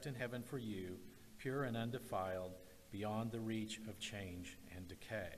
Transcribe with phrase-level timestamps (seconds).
[0.00, 0.96] kept in heaven for you,
[1.36, 2.52] pure and undefiled,
[2.90, 5.28] beyond the reach of change and decay.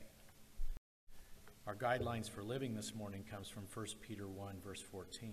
[1.67, 5.33] Our guidelines for living this morning comes from 1 Peter 1 verse 14.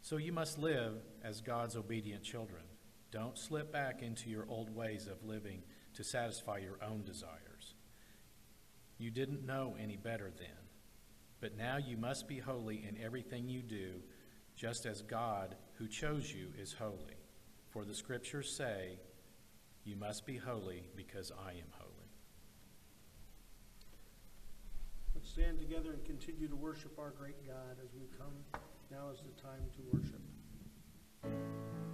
[0.00, 0.92] So you must live
[1.24, 2.62] as God's obedient children.
[3.10, 7.74] Don't slip back into your old ways of living to satisfy your own desires.
[8.96, 10.68] You didn't know any better then,
[11.40, 14.02] but now you must be holy in everything you do,
[14.54, 17.17] just as God who chose you is holy.
[17.78, 18.98] For the scriptures say,
[19.84, 22.10] You must be holy because I am holy.
[25.14, 28.34] Let's stand together and continue to worship our great God as we come.
[28.90, 31.87] Now is the time to worship.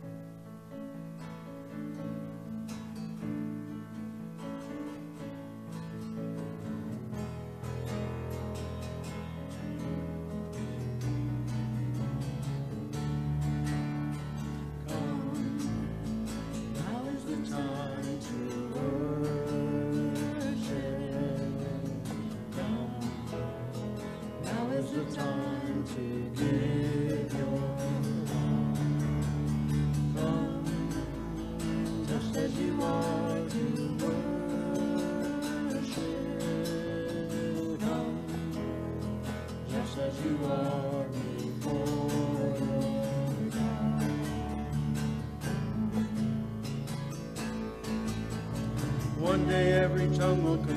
[50.12, 50.73] Day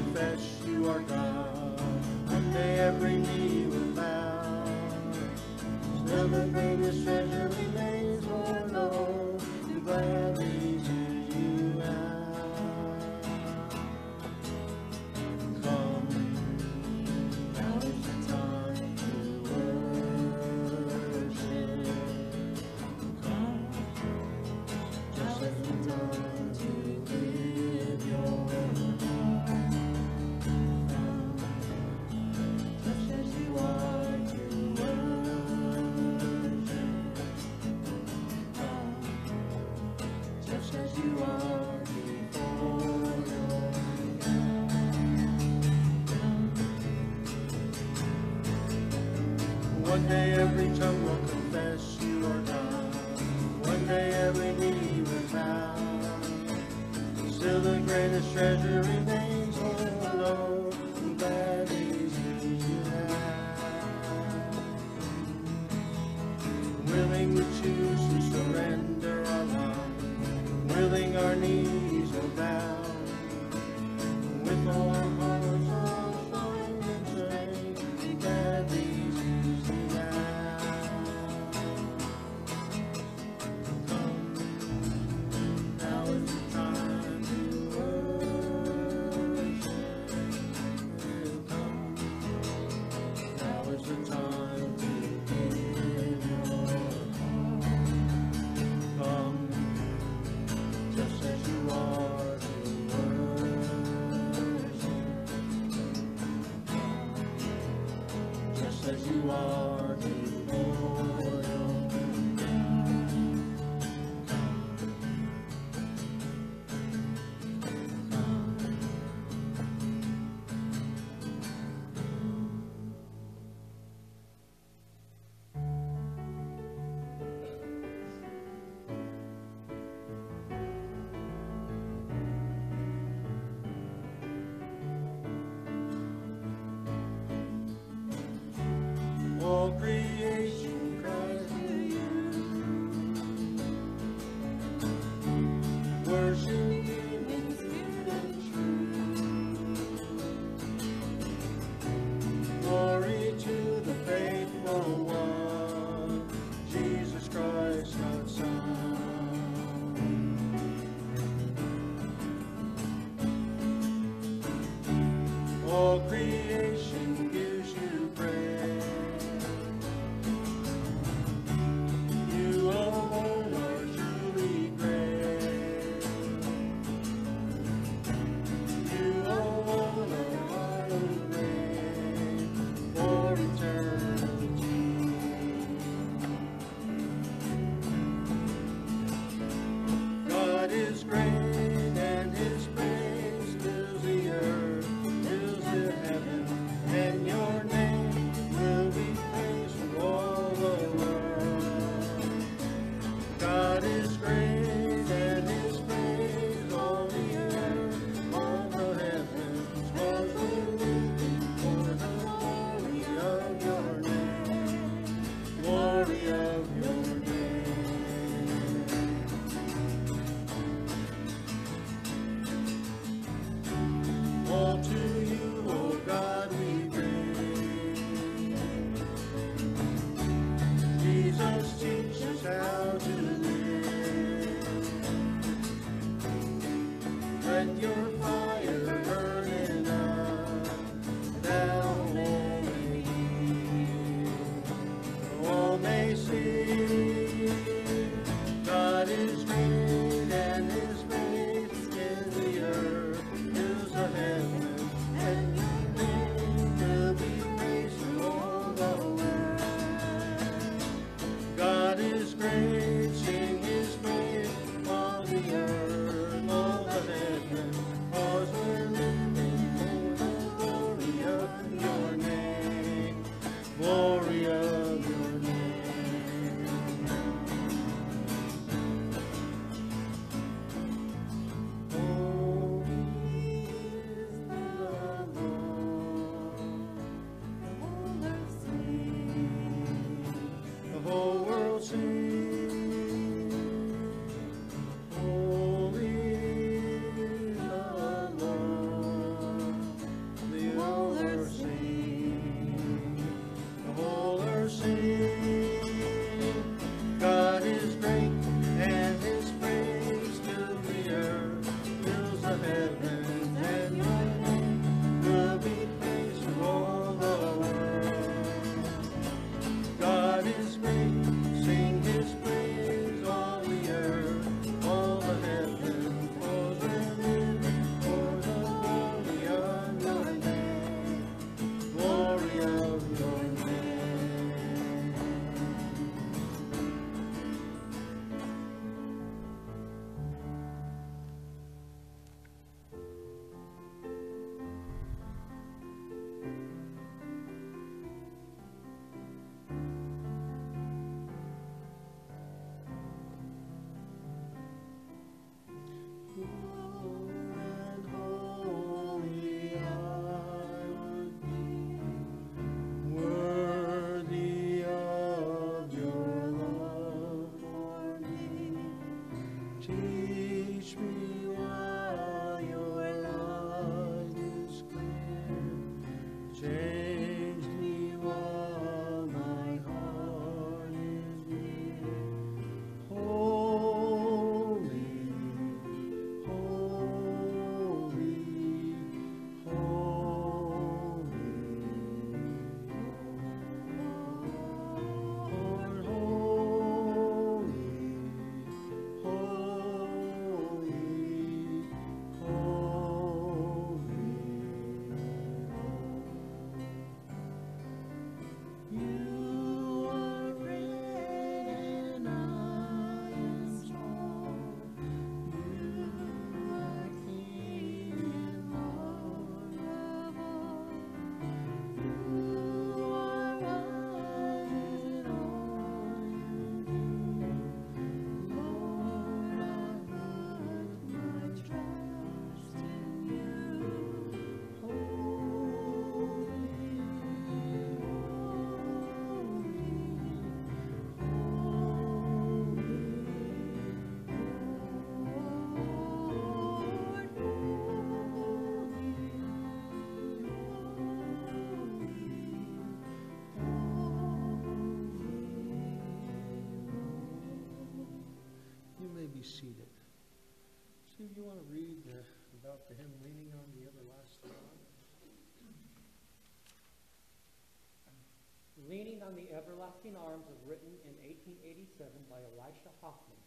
[469.38, 471.14] the Everlasting Arms was written in
[471.62, 473.38] 1887 by Elisha Hoffman.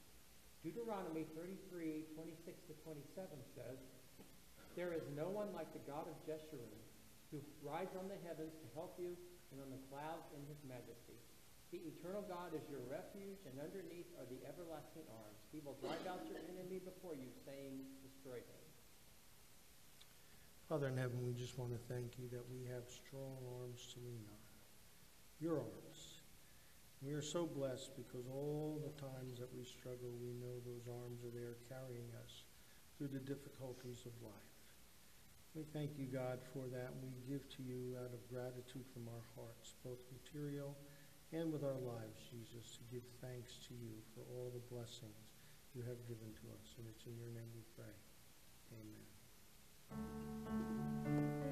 [0.62, 3.26] Deuteronomy 33, 26 to 27
[3.58, 3.82] says,
[4.78, 6.78] There is no one like the God of Jeshurun,
[7.34, 9.18] who rides on the heavens to help you,
[9.50, 11.18] and on the clouds in his majesty.
[11.74, 15.42] The eternal God is your refuge, and underneath are the everlasting arms.
[15.50, 18.62] He will drive out your enemy before you, saying, Destroy him.
[20.70, 23.98] Father in heaven, we just want to thank you that we have strong arms to
[24.06, 24.39] lean on.
[25.40, 26.20] Your arms.
[27.00, 31.24] We are so blessed because all the times that we struggle, we know those arms
[31.24, 32.44] are there carrying us
[32.98, 34.52] through the difficulties of life.
[35.56, 39.24] We thank you, God, for that, we give to you out of gratitude from our
[39.34, 40.76] hearts, both material
[41.32, 45.32] and with our lives, Jesus, to give thanks to you for all the blessings
[45.74, 46.76] you have given to us.
[46.76, 47.96] And it's in your name we pray.
[49.88, 51.49] Amen.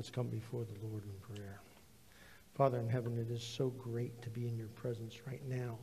[0.00, 1.60] Let's come before the Lord in prayer.
[2.54, 5.76] Father in heaven, it is so great to be in your presence right now,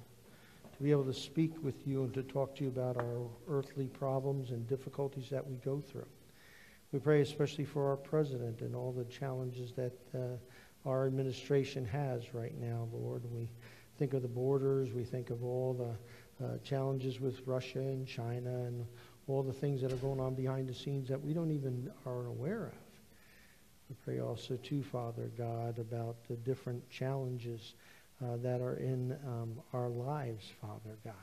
[0.76, 3.86] to be able to speak with you and to talk to you about our earthly
[3.86, 6.08] problems and difficulties that we go through.
[6.92, 12.34] We pray especially for our president and all the challenges that uh, our administration has
[12.34, 13.22] right now, Lord.
[13.32, 13.48] We
[14.00, 15.76] think of the borders, we think of all
[16.40, 18.84] the uh, challenges with Russia and China and
[19.28, 22.26] all the things that are going on behind the scenes that we don't even are
[22.26, 22.87] aware of.
[23.90, 27.76] We pray also, to Father God, about the different challenges
[28.22, 31.14] uh, that are in um, our lives, Father God.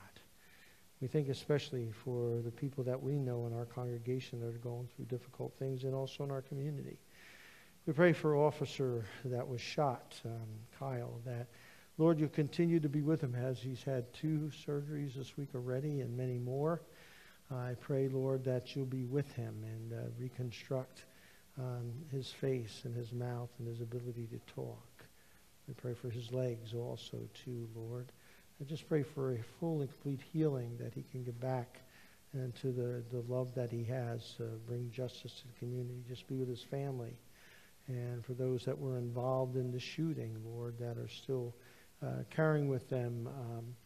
[1.00, 4.88] We think especially for the people that we know in our congregation that are going
[4.94, 6.97] through difficult things and also in our community.
[7.87, 11.49] We pray for officer that was shot, um, Kyle, that,
[11.99, 16.00] Lord, you continue to be with him as he's had two surgeries this week already
[16.00, 16.80] and many more.
[17.50, 21.04] I pray, Lord, that you'll be with him and uh, reconstruct
[21.58, 25.04] um, his face and his mouth and his ability to talk.
[25.68, 28.12] We pray for his legs also, too, Lord.
[28.61, 31.80] I just pray for a full and complete healing that he can get back
[32.34, 36.37] into the, the love that he has, uh, bring justice to the community, just be
[36.37, 37.16] with his family.
[37.87, 41.54] And for those that were involved in the shooting, Lord, that are still
[42.02, 43.76] uh, carrying with them um,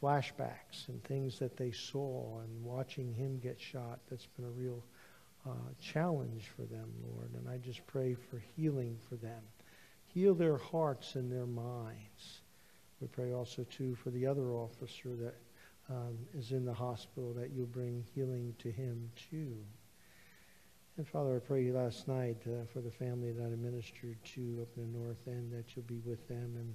[0.00, 4.82] flashbacks and things that they saw and watching him get shot, that's been a real
[5.46, 7.30] uh, challenge for them, Lord.
[7.34, 9.42] And I just pray for healing for them.
[10.06, 12.40] Heal their hearts and their minds.
[13.00, 15.34] We pray also, too, for the other officer that
[15.90, 19.56] um, is in the hospital, that you'll bring healing to him, too.
[20.96, 24.68] And Father, I pray last night uh, for the family that I ministered to up
[24.76, 26.74] in the North End, that you'll be with them and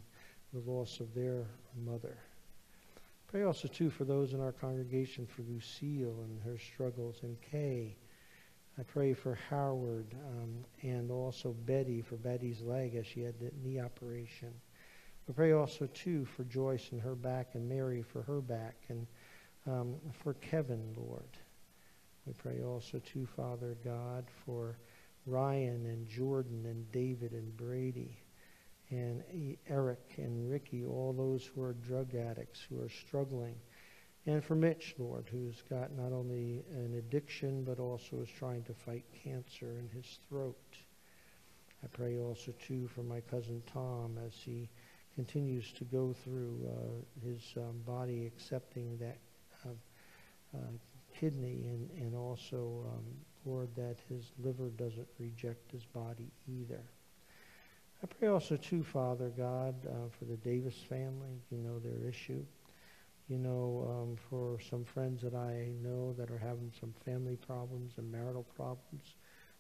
[0.54, 1.46] the loss of their
[1.86, 2.18] mother.
[3.28, 7.98] Pray also, too, for those in our congregation, for Lucille and her struggles, and Kay.
[8.78, 13.52] I pray for Howard um, and also Betty for Betty's leg as she had the
[13.64, 14.52] knee operation.
[15.28, 19.06] We pray also, too, for Joyce and her back and Mary for her back and
[19.68, 21.38] um, for Kevin, Lord.
[22.26, 24.78] We pray also, too, Father God, for
[25.26, 28.18] Ryan and Jordan and David and Brady
[28.90, 29.24] and
[29.70, 33.56] Eric and Ricky, all those who are drug addicts who are struggling.
[34.26, 38.74] And for Mitch, Lord, who's got not only an addiction, but also is trying to
[38.74, 40.56] fight cancer in his throat.
[41.84, 44.70] I pray also, too, for my cousin Tom as he
[45.16, 49.18] continues to go through uh, his um, body accepting that
[49.66, 50.72] uh, uh,
[51.20, 53.04] kidney and, and also, um,
[53.46, 56.82] Lord, that his liver doesn't reject his body either.
[58.02, 61.42] I pray also, too, Father God, uh, for the Davis family.
[61.52, 62.46] You know their issue
[63.34, 67.94] you know, um, for some friends that I know that are having some family problems
[67.98, 69.16] and marital problems.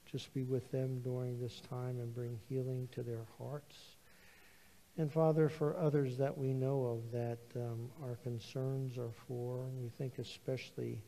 [0.05, 3.75] Just be with them during this time and bring healing to their hearts.
[4.99, 9.89] And Father, for others that we know of that um, our concerns are for, we
[9.89, 11.01] think especially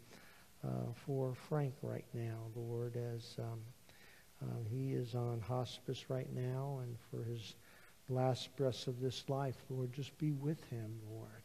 [0.63, 3.59] uh, for Frank right now, Lord, as um,
[4.41, 7.53] uh, he is on hospice right now, and for his
[8.09, 11.44] last breaths of this life, Lord, just be with him, Lord.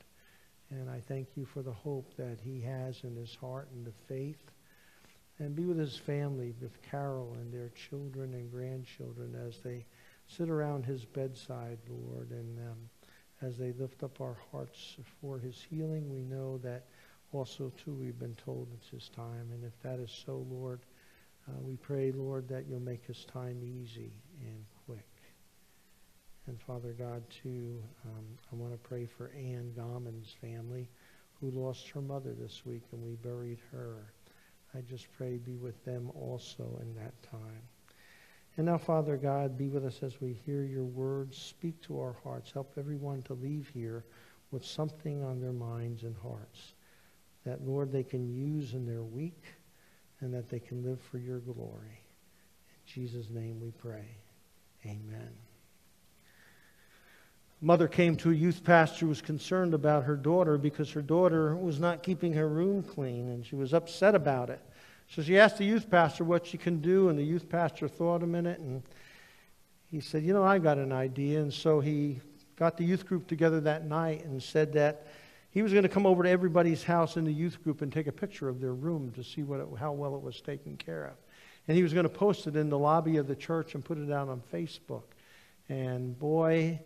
[0.70, 3.92] And I thank you for the hope that he has in his heart and the
[4.06, 4.50] faith.
[5.38, 9.86] And be with his family, with Carol and their children and grandchildren as they
[10.26, 12.30] sit around his bedside, Lord.
[12.30, 12.88] And um,
[13.42, 16.86] as they lift up our hearts for his healing, we know that
[17.32, 19.50] also, too, we've been told it's his time.
[19.52, 20.80] And if that is so, Lord,
[21.48, 24.64] Uh, we pray, Lord, that you'll make his time easy and.
[26.46, 30.88] And Father God, too, um, I want to pray for Ann Gommon's family
[31.40, 34.12] who lost her mother this week and we buried her.
[34.74, 37.62] I just pray be with them also in that time.
[38.56, 41.38] And now, Father God, be with us as we hear your words.
[41.38, 42.52] Speak to our hearts.
[42.52, 44.04] Help everyone to leave here
[44.50, 46.74] with something on their minds and hearts
[47.44, 49.44] that, Lord, they can use in their week
[50.20, 52.02] and that they can live for your glory.
[52.02, 54.16] In Jesus' name we pray.
[54.84, 55.49] Amen.
[57.62, 61.54] Mother came to a youth pastor who was concerned about her daughter because her daughter
[61.56, 64.60] was not keeping her room clean and she was upset about it.
[65.08, 68.22] So she asked the youth pastor what she can do, and the youth pastor thought
[68.22, 68.82] a minute and
[69.90, 71.40] he said, You know, I've got an idea.
[71.40, 72.20] And so he
[72.56, 75.06] got the youth group together that night and said that
[75.50, 78.06] he was going to come over to everybody's house in the youth group and take
[78.06, 81.06] a picture of their room to see what it, how well it was taken care
[81.06, 81.14] of.
[81.66, 83.98] And he was going to post it in the lobby of the church and put
[83.98, 85.02] it out on Facebook.
[85.68, 86.80] And boy,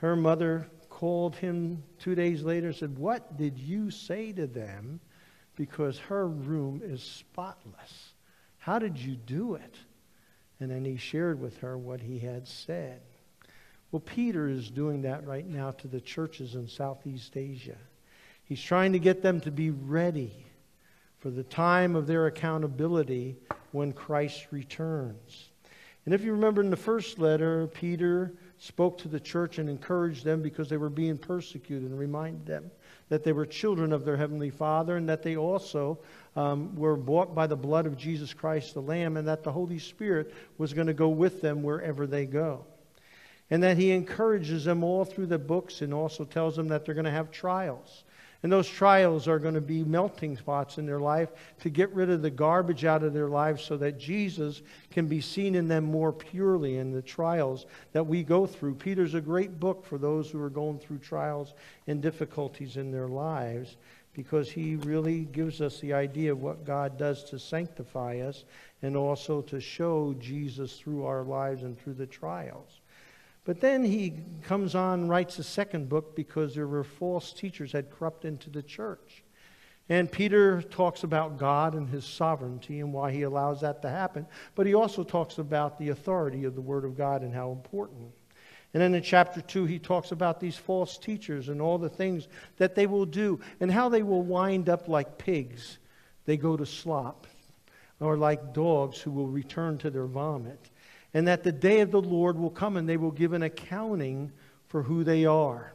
[0.00, 5.00] her mother called him two days later and said, What did you say to them?
[5.56, 8.14] Because her room is spotless.
[8.58, 9.74] How did you do it?
[10.60, 13.00] And then he shared with her what he had said.
[13.90, 17.78] Well, Peter is doing that right now to the churches in Southeast Asia.
[18.44, 20.46] He's trying to get them to be ready
[21.18, 23.36] for the time of their accountability
[23.72, 25.50] when Christ returns.
[26.04, 30.24] And if you remember in the first letter, Peter spoke to the church and encouraged
[30.24, 32.70] them because they were being persecuted and reminded them
[33.08, 35.98] that they were children of their Heavenly Father and that they also
[36.36, 39.78] um, were bought by the blood of Jesus Christ the Lamb and that the Holy
[39.78, 42.64] Spirit was going to go with them wherever they go.
[43.50, 46.94] And that he encourages them all through the books and also tells them that they're
[46.94, 48.04] going to have trials.
[48.42, 52.08] And those trials are going to be melting spots in their life to get rid
[52.08, 55.84] of the garbage out of their lives so that Jesus can be seen in them
[55.84, 58.76] more purely in the trials that we go through.
[58.76, 61.54] Peter's a great book for those who are going through trials
[61.88, 63.76] and difficulties in their lives
[64.14, 68.44] because he really gives us the idea of what God does to sanctify us
[68.82, 72.77] and also to show Jesus through our lives and through the trials.
[73.48, 77.90] But then he comes on writes a second book because there were false teachers had
[77.90, 79.24] crept into the church.
[79.88, 84.26] And Peter talks about God and his sovereignty and why he allows that to happen.
[84.54, 88.12] But he also talks about the authority of the Word of God and how important.
[88.74, 92.28] And then in chapter 2, he talks about these false teachers and all the things
[92.58, 95.78] that they will do and how they will wind up like pigs.
[96.26, 97.26] They go to slop,
[97.98, 100.68] or like dogs who will return to their vomit
[101.14, 104.32] and that the day of the Lord will come and they will give an accounting
[104.68, 105.72] for who they are.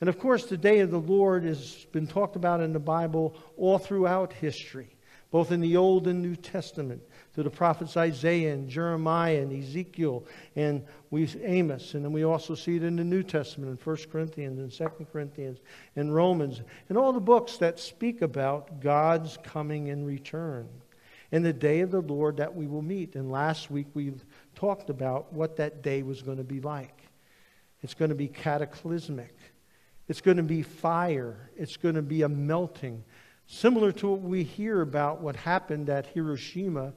[0.00, 3.36] And of course, the day of the Lord has been talked about in the Bible
[3.56, 4.94] all throughout history,
[5.32, 7.02] both in the Old and New Testament,
[7.34, 11.94] through the prophets Isaiah and Jeremiah and Ezekiel and we, Amos.
[11.94, 15.06] And then we also see it in the New Testament in 1 Corinthians and 2
[15.12, 15.58] Corinthians
[15.96, 20.68] and Romans and all the books that speak about God's coming and return
[21.30, 23.14] and the day of the Lord that we will meet.
[23.14, 24.12] And last week we
[24.54, 27.02] talked about what that day was going to be like.
[27.82, 29.36] It's going to be cataclysmic.
[30.08, 31.50] It's going to be fire.
[31.56, 33.04] It's going to be a melting.
[33.46, 36.92] Similar to what we hear about what happened at Hiroshima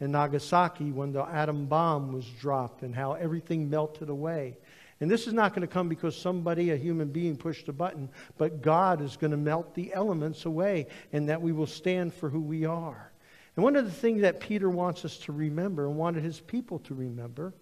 [0.00, 4.56] and Nagasaki when the atom bomb was dropped and how everything melted away.
[5.00, 8.08] And this is not going to come because somebody, a human being, pushed a button,
[8.38, 12.30] but God is going to melt the elements away and that we will stand for
[12.30, 13.12] who we are.
[13.56, 16.80] And one of the things that Peter wants us to remember and wanted his people
[16.80, 17.54] to remember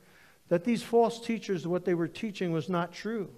[0.48, 3.30] that these false teachers, what they were teaching was not true.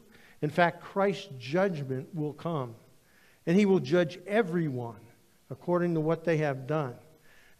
[0.42, 2.74] In fact, Christ's judgment will come,
[3.46, 5.00] and he will judge everyone
[5.50, 6.94] according to what they have done.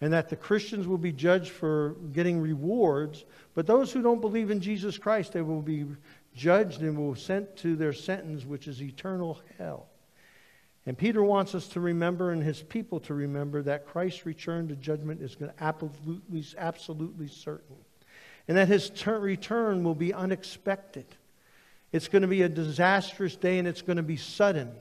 [0.01, 4.51] And that the Christians will be judged for getting rewards, but those who don't believe
[4.51, 5.87] in Jesus Christ, they will be
[6.35, 9.89] judged and will sent to their sentence, which is eternal hell.
[10.87, 14.77] And Peter wants us to remember and his people to remember that Christ's return to
[14.77, 17.77] judgment is going to absolutely, absolutely certain.
[18.49, 21.07] And that his ter- return will be unexpected.
[21.93, 24.73] It's going to be a disastrous day and it's going to be sudden.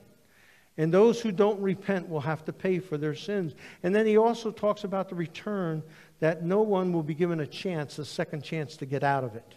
[0.76, 3.54] And those who don't repent will have to pay for their sins.
[3.82, 5.82] And then he also talks about the return
[6.20, 9.36] that no one will be given a chance, a second chance to get out of
[9.36, 9.54] it.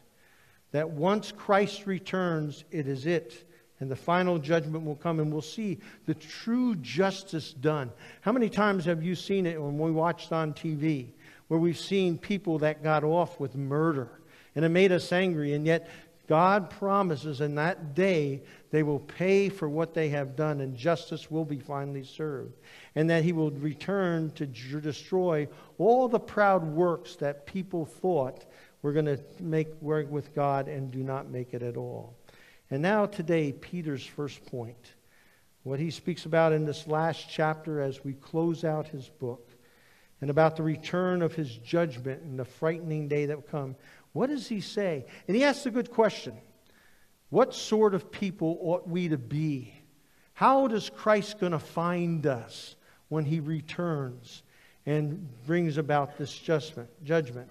[0.71, 3.49] That once Christ returns, it is it
[3.80, 7.92] and the final judgment will come and we'll see the true justice done.
[8.22, 11.10] How many times have you seen it when we watched on TV
[11.48, 14.10] where we've seen people that got off with murder
[14.56, 15.88] and it made us angry and yet
[16.28, 21.32] God promises in that day they will pay for what they have done and justice
[21.32, 22.54] will be finally served.
[22.96, 28.46] And that he will return to destroy all the proud works that people thought
[28.82, 32.13] were going to make work with God and do not make it at all.
[32.69, 34.93] And now, today, Peter's first point.
[35.63, 39.49] What he speaks about in this last chapter as we close out his book
[40.21, 43.75] and about the return of his judgment and the frightening day that will come.
[44.13, 45.06] What does he say?
[45.27, 46.34] And he asks a good question
[47.30, 49.73] What sort of people ought we to be?
[50.34, 52.75] How is Christ going to find us
[53.10, 54.43] when he returns
[54.86, 56.89] and brings about this judgment?
[57.03, 57.49] judgment?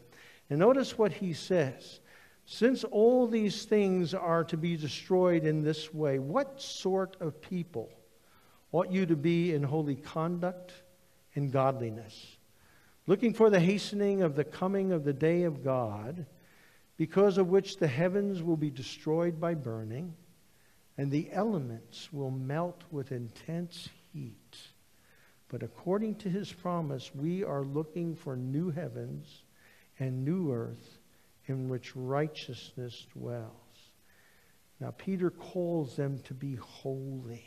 [0.51, 2.01] And notice what he says.
[2.47, 7.91] Since all these things are to be destroyed in this way, what sort of people
[8.73, 10.73] ought you to be in holy conduct
[11.35, 12.37] and godliness?
[13.07, 16.27] looking for the hastening of the coming of the day of God,
[16.97, 20.15] because of which the heavens will be destroyed by burning,
[20.99, 24.57] and the elements will melt with intense heat.
[25.49, 29.45] But according to his promise, we are looking for new heavens
[29.99, 30.96] and new earth
[31.47, 33.53] in which righteousness dwells.
[34.81, 37.45] Now, Peter calls them to be holy.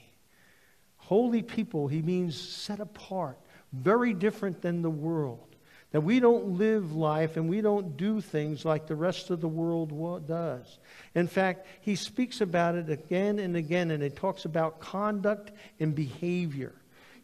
[0.97, 3.39] Holy people, he means set apart,
[3.71, 5.45] very different than the world.
[5.91, 9.47] That we don't live life and we don't do things like the rest of the
[9.47, 10.77] world does.
[11.15, 15.95] In fact, he speaks about it again and again, and it talks about conduct and
[15.95, 16.75] behavior.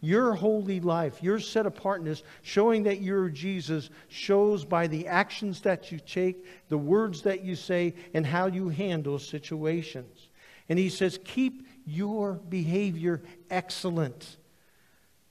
[0.06, 5.92] Your holy life, your set apartness, showing that you're Jesus, shows by the actions that
[5.92, 10.28] you take, the words that you say, and how you handle situations.
[10.70, 14.38] And he says, keep your behavior excellent,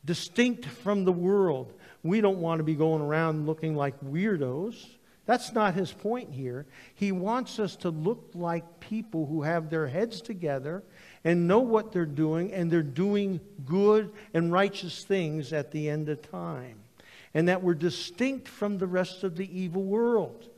[0.04, 1.72] distinct from the world.
[2.02, 4.74] We don't want to be going around looking like weirdos.
[5.26, 6.66] That's not his point here.
[6.94, 10.82] He wants us to look like people who have their heads together
[11.24, 16.10] and know what they're doing, and they're doing good and righteous things at the end
[16.10, 16.80] of time.
[17.32, 20.48] And that we're distinct from the rest of the evil world.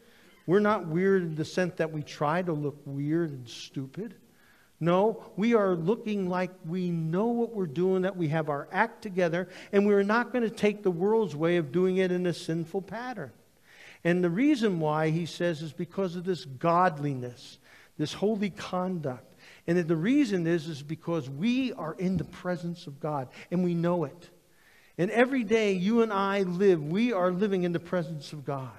[0.46, 4.14] We're not weird in the sense that we try to look weird and stupid.
[4.78, 9.00] No, we are looking like we know what we're doing, that we have our act
[9.00, 12.34] together, and we're not going to take the world's way of doing it in a
[12.34, 13.32] sinful pattern.
[14.04, 17.58] And the reason why, he says, is because of this godliness,
[17.98, 19.34] this holy conduct.
[19.66, 23.64] And that the reason is, is because we are in the presence of God, and
[23.64, 24.30] we know it.
[24.98, 28.70] And every day you and I live, we are living in the presence of God.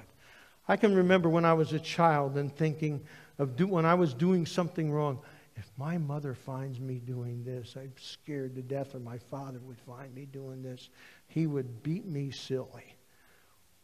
[0.67, 3.01] I can remember when I was a child and thinking
[3.37, 5.19] of do, when I was doing something wrong
[5.57, 9.79] if my mother finds me doing this, I'm scared to death, or my father would
[9.79, 10.89] find me doing this,
[11.27, 12.95] he would beat me silly.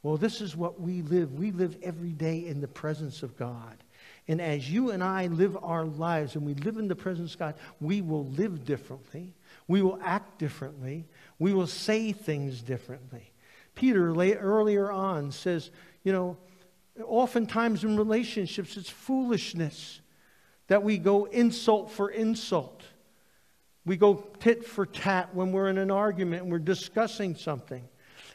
[0.03, 1.33] Well, this is what we live.
[1.33, 3.77] We live every day in the presence of God.
[4.27, 7.39] And as you and I live our lives and we live in the presence of
[7.39, 9.33] God, we will live differently.
[9.67, 11.05] We will act differently.
[11.39, 13.31] We will say things differently.
[13.75, 15.71] Peter, earlier on, says,
[16.03, 16.37] you know,
[17.05, 20.01] oftentimes in relationships, it's foolishness
[20.67, 22.83] that we go insult for insult.
[23.85, 27.83] We go tit for tat when we're in an argument and we're discussing something.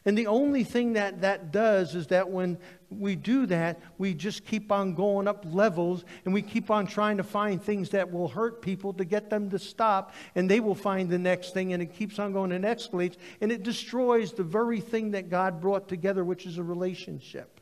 [0.04, 2.58] And the only thing that that does is that when
[2.90, 7.16] we do that, we just keep on going up levels and we keep on trying
[7.16, 10.14] to find things that will hurt people to get them to stop.
[10.34, 13.16] And they will find the next thing and it keeps on going and escalates.
[13.40, 17.60] And it destroys the very thing that God brought together, which is a relationship.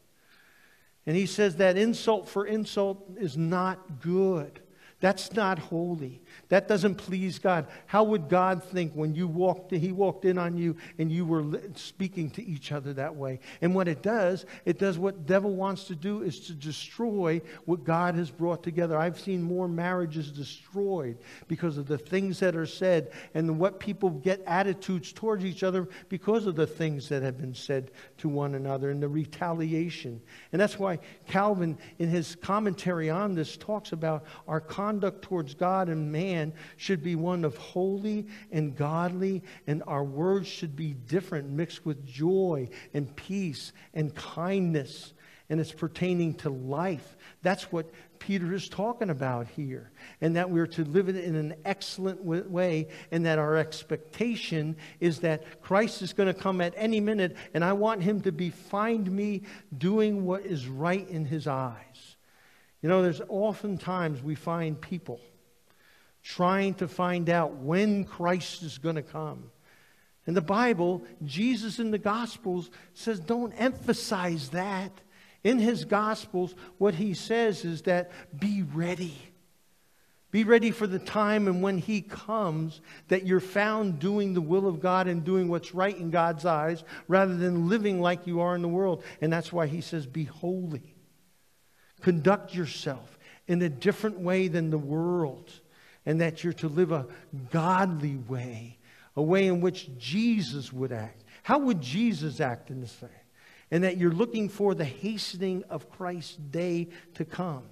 [1.07, 4.61] And he says that insult for insult is not good.
[5.00, 6.22] That's not holy.
[6.48, 7.66] That doesn't please God.
[7.85, 11.61] How would God think when you walked, he walked in on you and you were
[11.74, 13.40] speaking to each other that way?
[13.61, 17.85] And what it does, it does what devil wants to do is to destroy what
[17.85, 18.96] God has brought together.
[18.96, 24.09] I've seen more marriages destroyed because of the things that are said and what people
[24.09, 28.54] get attitudes towards each other because of the things that have been said to one
[28.54, 30.22] another and the retaliation.
[30.52, 35.88] And that's why Calvin, in his commentary on this, talks about our conduct towards God
[35.88, 41.49] and man should be one of holy and godly, and our words should be different,
[41.51, 45.12] mixed with joy and peace and kindness.
[45.49, 47.16] And it's pertaining to life.
[47.42, 49.92] That's what Peter is talking about here.
[50.20, 55.20] And that we're to live it in an excellent way, and that our expectation is
[55.20, 58.51] that Christ is going to come at any minute, and I want him to be
[58.51, 59.42] find me
[59.77, 62.15] doing what is right in his eyes.
[62.87, 65.18] You know, there's oftentimes we find people
[66.22, 69.51] trying to find out when Christ is going to come.
[70.25, 74.92] In the Bible, Jesus in the Gospels says, don't emphasize that.
[75.42, 79.18] In his Gospels, what he says is that be ready.
[80.31, 84.68] Be ready for the time and when He comes that you're found doing the will
[84.68, 88.55] of God and doing what's right in God's eyes rather than living like you are
[88.55, 89.03] in the world.
[89.20, 90.95] And that's why He says, Be holy.
[92.00, 95.52] Conduct yourself in a different way than the world,
[96.04, 97.06] and that you're to live a
[97.50, 98.78] godly way,
[99.14, 101.24] a way in which Jesus would act.
[101.42, 103.09] How would Jesus act in this way?
[103.70, 107.64] And that you're looking for the hastening of Christ's day to come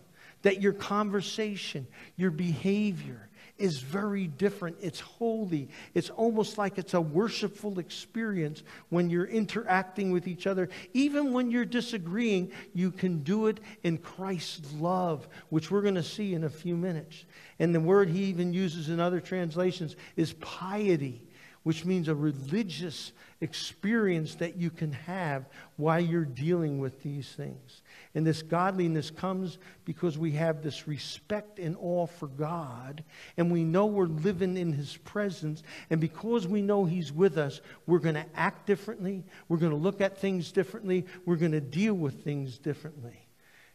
[0.44, 4.76] that your conversation, your behavior is very different.
[4.80, 5.68] It's holy.
[5.94, 10.68] It's almost like it's a worshipful experience when you're interacting with each other.
[10.92, 16.02] Even when you're disagreeing, you can do it in Christ's love, which we're going to
[16.02, 17.24] see in a few minutes.
[17.58, 21.22] And the word he even uses in other translations is piety
[21.64, 25.46] which means a religious experience that you can have
[25.76, 27.82] while you're dealing with these things.
[28.14, 33.02] And this godliness comes because we have this respect and awe for God,
[33.36, 35.62] and we know we're living in His presence.
[35.90, 39.76] And because we know He's with us, we're going to act differently, we're going to
[39.76, 43.26] look at things differently, we're going to deal with things differently,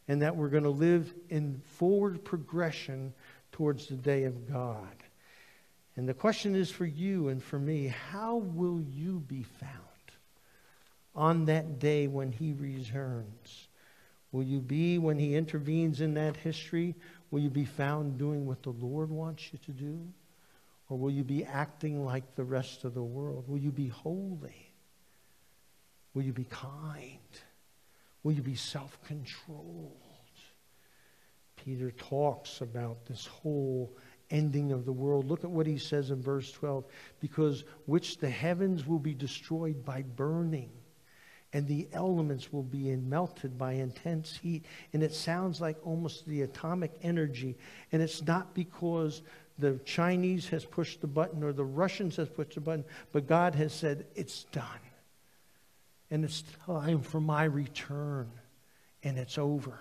[0.07, 3.13] and that we're going to live in forward progression
[3.51, 4.98] towards the day of God.
[5.99, 9.73] And the question is for you and for me how will you be found
[11.13, 13.67] on that day when he returns?
[14.31, 16.95] Will you be, when he intervenes in that history,
[17.31, 19.99] will you be found doing what the Lord wants you to do?
[20.87, 23.49] Or will you be acting like the rest of the world?
[23.49, 24.71] Will you be holy?
[26.13, 27.19] Will you be kind?
[28.23, 29.97] Will you be self controlled?
[31.57, 33.93] Peter talks about this whole
[34.31, 35.27] ending of the world.
[35.27, 36.85] Look at what he says in verse 12
[37.19, 40.69] because which the heavens will be destroyed by burning
[41.53, 44.65] and the elements will be melted by intense heat.
[44.93, 47.57] And it sounds like almost the atomic energy.
[47.91, 49.23] And it's not because
[49.57, 53.55] the Chinese has pushed the button or the Russians has pushed the button, but God
[53.55, 54.63] has said, it's done.
[56.11, 58.29] And it's time for my return.
[59.03, 59.79] And it's over.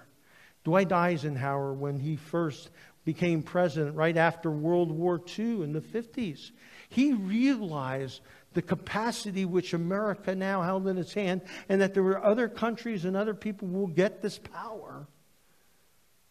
[0.64, 2.70] Dwight Eisenhower, when he first
[3.08, 6.50] became president right after World War II in the 50s.
[6.90, 8.20] He realized
[8.52, 11.40] the capacity which America now held in its hand,
[11.70, 15.06] and that there were other countries and other people who will get this power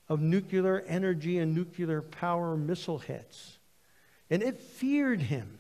[0.08, 3.58] of nuclear energy and nuclear power missile hits.
[4.30, 5.57] And it feared him.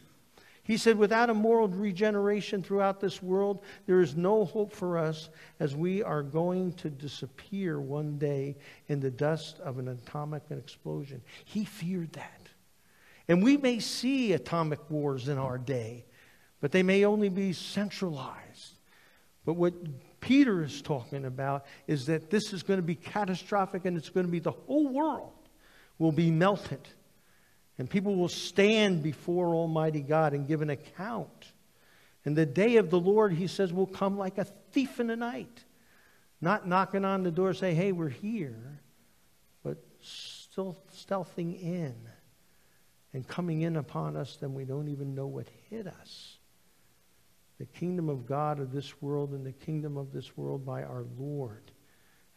[0.68, 5.30] He said, without a moral regeneration throughout this world, there is no hope for us
[5.62, 8.58] as we are going to disappear one day
[8.90, 11.22] in the dust of an atomic explosion.
[11.46, 12.50] He feared that.
[13.30, 16.04] And we may see atomic wars in our day,
[16.60, 18.74] but they may only be centralized.
[19.46, 19.74] But what
[20.20, 24.26] Peter is talking about is that this is going to be catastrophic and it's going
[24.26, 25.32] to be the whole world
[25.98, 26.86] will be melted.
[27.78, 31.52] And people will stand before Almighty God and give an account.
[32.26, 35.16] And the day of the Lord, he says, will come like a thief in the
[35.16, 35.64] night.
[36.42, 38.82] Not knocking on the door, say, hey, we're here,
[39.64, 41.96] but still stealthing in
[43.14, 46.38] and coming in upon us, then we don't even know what hit us.
[47.58, 51.06] The kingdom of God of this world and the kingdom of this world by our
[51.18, 51.72] Lord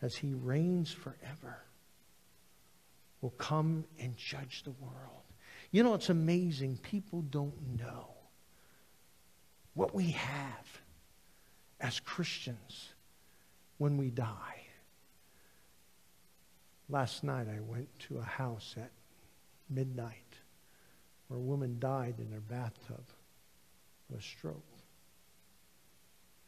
[0.00, 1.62] as he reigns forever
[3.20, 5.19] will come and judge the world.
[5.70, 6.78] You know, it's amazing.
[6.83, 8.09] People don't know
[9.74, 10.80] what we have
[11.80, 12.92] as Christians
[13.78, 14.62] when we die.
[16.88, 18.90] Last night I went to a house at
[19.68, 20.38] midnight
[21.28, 23.04] where a woman died in her bathtub
[24.11, 24.64] of a stroke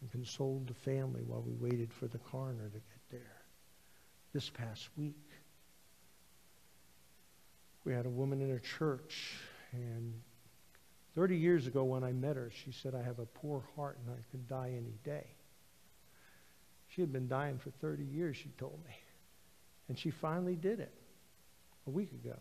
[0.01, 3.43] and consoled the family while we waited for the coroner to get there
[4.35, 5.29] this past week.
[7.85, 9.35] We had a woman in a church,
[9.73, 10.15] and
[11.15, 14.15] 30 years ago when I met her, she said, I have a poor heart and
[14.15, 15.27] I could die any day.
[16.89, 18.95] She had been dying for 30 years, she told me.
[19.89, 20.93] And she finally did it
[21.87, 22.37] a week ago.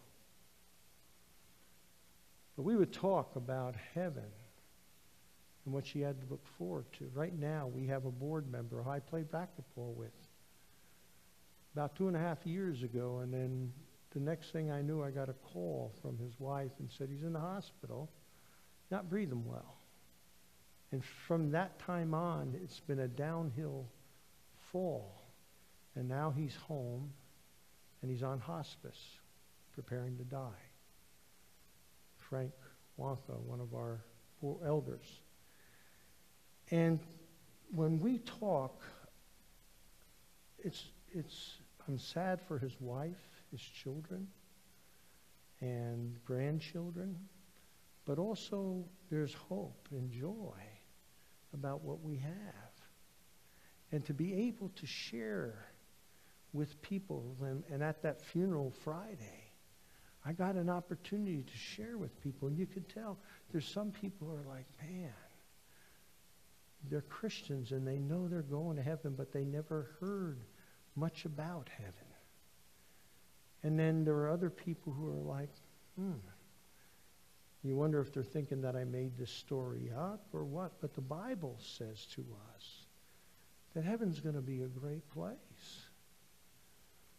[2.56, 4.30] But we would talk about heaven
[5.66, 7.10] and what she had to look forward to.
[7.14, 10.12] Right now, we have a board member who I played basketball with
[11.74, 13.72] about two and a half years ago, and then
[14.12, 17.24] the next thing I knew, I got a call from his wife and said he's
[17.24, 18.10] in the hospital,
[18.90, 19.78] not breathing well.
[20.92, 23.86] And from that time on, it's been a downhill
[24.72, 25.22] fall.
[25.96, 27.12] And now he's home
[28.02, 29.00] and he's on hospice,
[29.74, 30.50] preparing to die.
[32.18, 32.52] Frank
[33.00, 34.02] Wonka, one of our
[34.66, 35.22] elders.
[36.70, 37.00] And
[37.74, 38.82] when we talk,
[40.60, 41.56] it's, it's,
[41.88, 44.28] I'm sad for his wife his children.
[45.62, 47.16] and grandchildren,
[48.06, 50.58] but also there's hope and joy
[51.54, 52.72] about what we have.
[53.92, 55.68] And to be able to share
[56.54, 59.54] with people, and, and at that funeral Friday,
[60.26, 63.18] I got an opportunity to share with people, and you could tell
[63.52, 65.14] there's some people who are like, man,
[66.90, 70.40] they're Christians and they know they're going to heaven, but they never heard
[70.96, 72.11] much about heaven.
[73.64, 75.50] And then there are other people who are like,
[75.96, 76.14] hmm.
[77.64, 80.82] You wonder if they're thinking that I made this story up or what.
[80.82, 82.86] But the Bible says to us
[83.76, 85.86] that heaven's going to be a great place.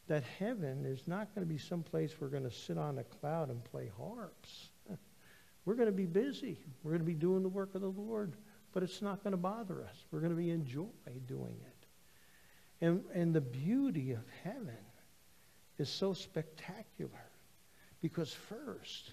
[0.08, 3.04] That heaven is not going to be some place we're going to sit on a
[3.04, 4.70] cloud and play harps.
[5.64, 6.58] We're going to be busy.
[6.82, 8.34] We're going to be doing the work of the Lord,
[8.72, 9.94] but it's not going to bother us.
[10.10, 10.88] We're going to be enjoy
[11.28, 12.84] doing it.
[12.84, 14.76] And, and the beauty of heaven
[15.78, 17.10] is so spectacular
[18.00, 19.12] because first,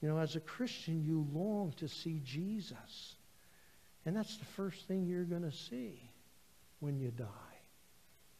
[0.00, 3.16] you know, as a Christian, you long to see Jesus.
[4.04, 6.02] And that's the first thing you're going to see
[6.80, 7.26] when you die.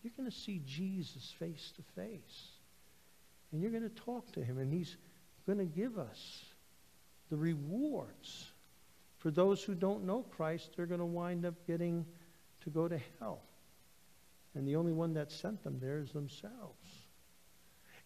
[0.02, 2.48] You're going to see Jesus face to face.
[3.52, 4.96] And you're going to talk to him, and he's
[5.46, 6.44] going to give us
[7.30, 8.46] the rewards.
[9.18, 12.04] For those who don't know Christ, they're going to wind up getting
[12.62, 13.40] to go to hell.
[14.54, 16.81] And the only one that sent them there is themselves.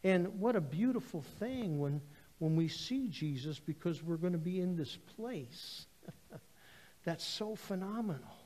[0.07, 2.01] And what a beautiful thing when,
[2.39, 5.87] when we see Jesus because we're going to be in this place
[7.05, 8.37] that's so phenomenal.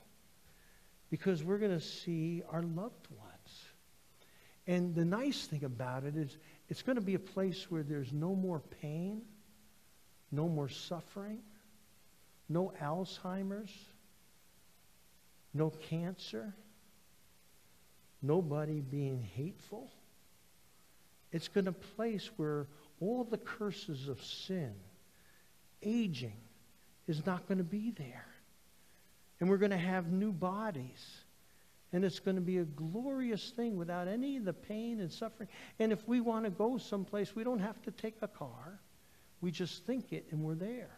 [1.11, 3.65] Because we're going to see our loved ones.
[4.67, 8.13] And the nice thing about it is it's going to be a place where there's
[8.13, 9.23] no more pain
[10.33, 11.41] no more suffering,
[12.49, 13.73] no Alzheimer's,
[15.53, 16.55] no cancer,
[18.23, 19.91] nobody being hateful.
[21.33, 22.67] It's going to place where
[23.01, 24.73] all the curses of sin,
[25.83, 26.37] aging,
[27.07, 28.27] is not going to be there.
[29.39, 31.25] And we're going to have new bodies.
[31.93, 35.49] And it's going to be a glorious thing without any of the pain and suffering.
[35.79, 38.79] And if we want to go someplace, we don't have to take a car.
[39.41, 40.91] We just think it and we're there.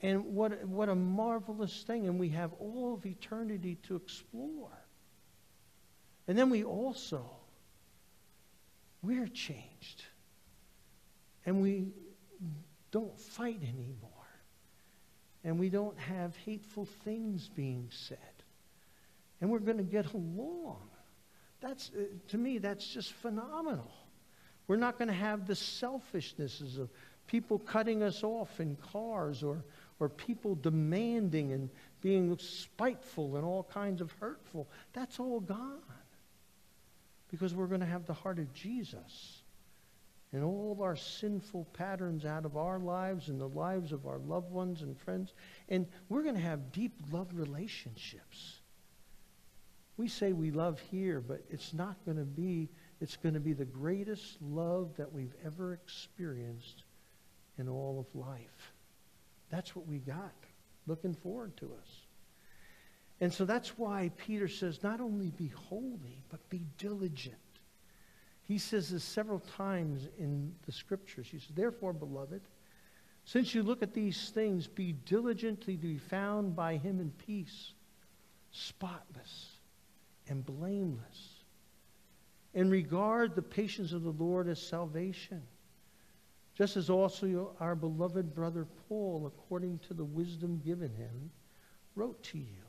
[0.00, 2.06] And what, what a marvelous thing.
[2.06, 4.70] And we have all of eternity to explore.
[6.26, 7.28] And then we also,
[9.02, 10.04] we're changed.
[11.46, 11.88] And we
[12.90, 14.10] don't fight anymore.
[15.44, 18.18] And we don't have hateful things being said.
[19.40, 20.88] And we're going to get along.
[21.60, 23.90] That's, uh, to me, that's just phenomenal.
[24.66, 26.90] We're not going to have the selfishnesses of
[27.26, 29.64] people cutting us off in cars or,
[30.00, 31.70] or people demanding and
[32.00, 34.68] being spiteful and all kinds of hurtful.
[34.92, 35.82] That's all gone.
[37.30, 39.42] Because we're going to have the heart of Jesus.
[40.32, 44.50] And all our sinful patterns out of our lives and the lives of our loved
[44.50, 45.32] ones and friends.
[45.68, 48.60] And we're going to have deep love relationships.
[49.96, 52.68] We say we love here, but it's not going to be
[53.00, 56.82] it's going to be the greatest love that we've ever experienced
[57.56, 58.72] in all of life.
[59.50, 60.34] That's what we got.
[60.86, 62.07] Looking forward to us.
[63.20, 67.36] And so that's why Peter says, not only be holy, but be diligent.
[68.42, 71.28] He says this several times in the scriptures.
[71.30, 72.42] He says, Therefore, beloved,
[73.24, 77.72] since you look at these things, be diligent to be found by him in peace,
[78.50, 79.58] spotless
[80.28, 81.38] and blameless
[82.54, 85.42] and regard the patience of the Lord as salvation.
[86.56, 91.30] Just as also our beloved brother Paul, according to the wisdom given him,
[91.94, 92.64] wrote to you,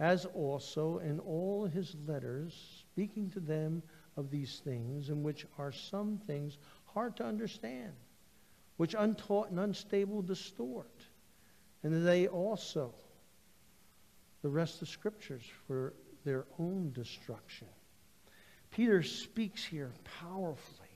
[0.00, 3.82] as also in all his letters, speaking to them
[4.16, 7.92] of these things, in which are some things hard to understand,
[8.78, 10.90] which untaught and unstable distort,
[11.82, 12.94] and they also,
[14.42, 15.92] the rest of scriptures, for
[16.24, 17.68] their own destruction.
[18.70, 20.88] Peter speaks here powerfully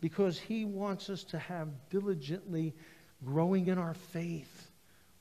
[0.00, 2.74] because he wants us to have diligently
[3.24, 4.70] growing in our faith.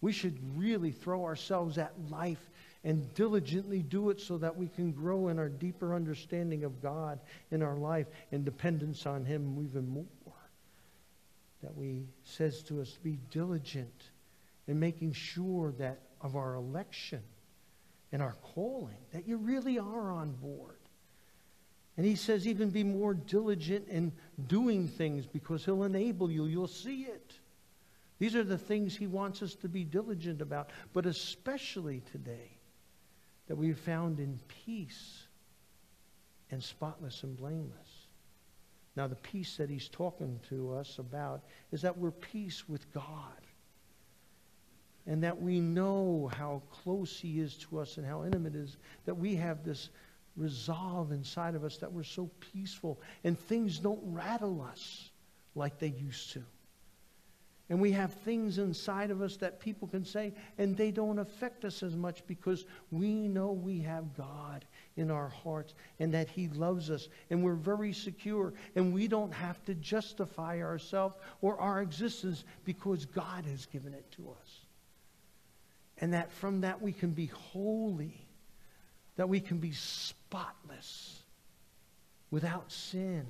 [0.01, 2.49] We should really throw ourselves at life
[2.83, 7.19] and diligently do it so that we can grow in our deeper understanding of God
[7.51, 10.05] in our life and dependence on Him even more.
[11.61, 14.03] That we says to us, be diligent
[14.67, 17.21] in making sure that of our election
[18.11, 20.77] and our calling, that you really are on board.
[21.97, 24.13] And he says, even be more diligent in
[24.47, 26.45] doing things because he'll enable you.
[26.45, 27.33] You'll see it.
[28.19, 32.51] These are the things he wants us to be diligent about, but especially today,
[33.49, 35.23] that we have found in peace
[36.51, 38.07] and spotless and blameless.
[38.95, 43.03] Now, the peace that he's talking to us about is that we're peace with God.
[45.07, 48.77] And that we know how close he is to us and how intimate it is,
[49.05, 49.89] that we have this
[50.35, 55.09] resolve inside of us that we're so peaceful and things don't rattle us
[55.55, 56.43] like they used to.
[57.69, 61.65] And we have things inside of us that people can say, and they don't affect
[61.65, 64.65] us as much because we know we have God
[64.97, 67.09] in our hearts and that He loves us.
[67.29, 68.53] And we're very secure.
[68.75, 74.11] And we don't have to justify ourselves or our existence because God has given it
[74.13, 74.59] to us.
[75.99, 78.19] And that from that we can be holy,
[79.15, 81.21] that we can be spotless,
[82.31, 83.25] without sin,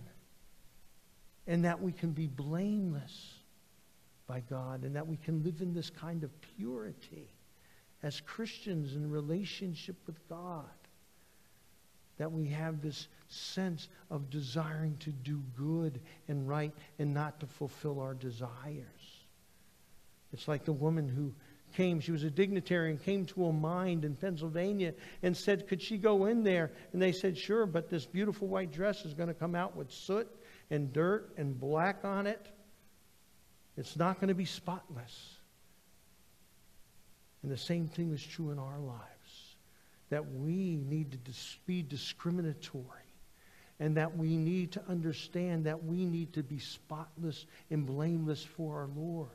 [1.48, 3.39] and that we can be blameless
[4.30, 7.28] by God and that we can live in this kind of purity
[8.04, 10.64] as Christians in relationship with God.
[12.18, 17.48] That we have this sense of desiring to do good and right and not to
[17.48, 18.86] fulfill our desires.
[20.32, 21.34] It's like the woman who
[21.76, 25.82] came, she was a dignitary and came to a mine in Pennsylvania and said, Could
[25.82, 26.72] she go in there?
[26.94, 29.92] And they said, Sure, but this beautiful white dress is going to come out with
[29.92, 30.28] soot
[30.70, 32.48] and dirt and black on it.
[33.80, 35.36] It's not going to be spotless.
[37.42, 39.06] And the same thing is true in our lives
[40.10, 41.20] that we need to
[41.66, 42.84] be discriminatory
[43.80, 48.82] and that we need to understand that we need to be spotless and blameless for
[48.82, 49.30] our Lord.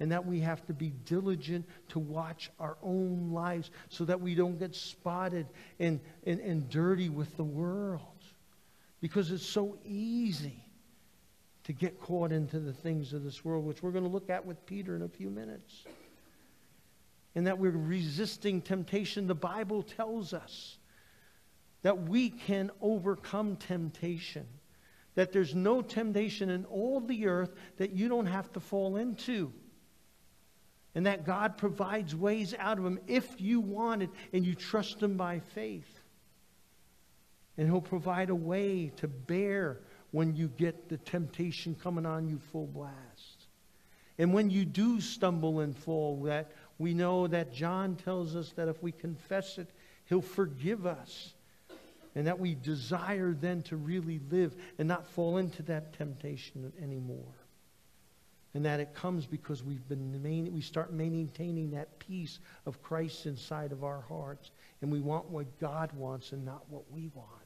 [0.00, 4.34] And that we have to be diligent to watch our own lives so that we
[4.34, 5.46] don't get spotted
[5.78, 8.00] and, and, and dirty with the world.
[9.02, 10.63] Because it's so easy
[11.64, 14.44] to get caught into the things of this world, which we're going to look at
[14.44, 15.84] with Peter in a few minutes.
[17.34, 19.26] And that we're resisting temptation.
[19.26, 20.78] The Bible tells us
[21.82, 24.46] that we can overcome temptation,
[25.14, 29.52] that there's no temptation in all the earth that you don't have to fall into.
[30.94, 35.02] And that God provides ways out of them if you want it and you trust
[35.02, 36.00] Him by faith.
[37.56, 39.80] And He'll provide a way to bear
[40.14, 43.48] when you get the temptation coming on you full blast.
[44.16, 48.68] And when you do stumble and fall, that we know that John tells us that
[48.68, 49.68] if we confess it,
[50.04, 51.34] he'll forgive us.
[52.14, 57.34] And that we desire then to really live and not fall into that temptation anymore.
[58.54, 63.26] And that it comes because we've been main, we start maintaining that peace of Christ
[63.26, 64.52] inside of our hearts.
[64.80, 67.43] And we want what God wants and not what we want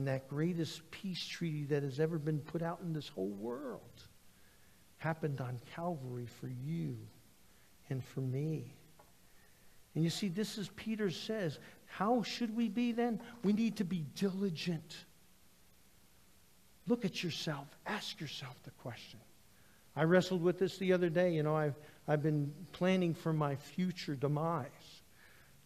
[0.00, 4.02] and that greatest peace treaty that has ever been put out in this whole world
[4.96, 6.96] happened on Calvary for you
[7.90, 8.72] and for me.
[9.94, 13.20] And you see, this is Peter says, how should we be then?
[13.44, 14.96] We need to be diligent.
[16.88, 17.66] Look at yourself.
[17.84, 19.20] Ask yourself the question.
[19.94, 21.34] I wrestled with this the other day.
[21.34, 21.76] You know, I've,
[22.08, 25.02] I've been planning for my future demise.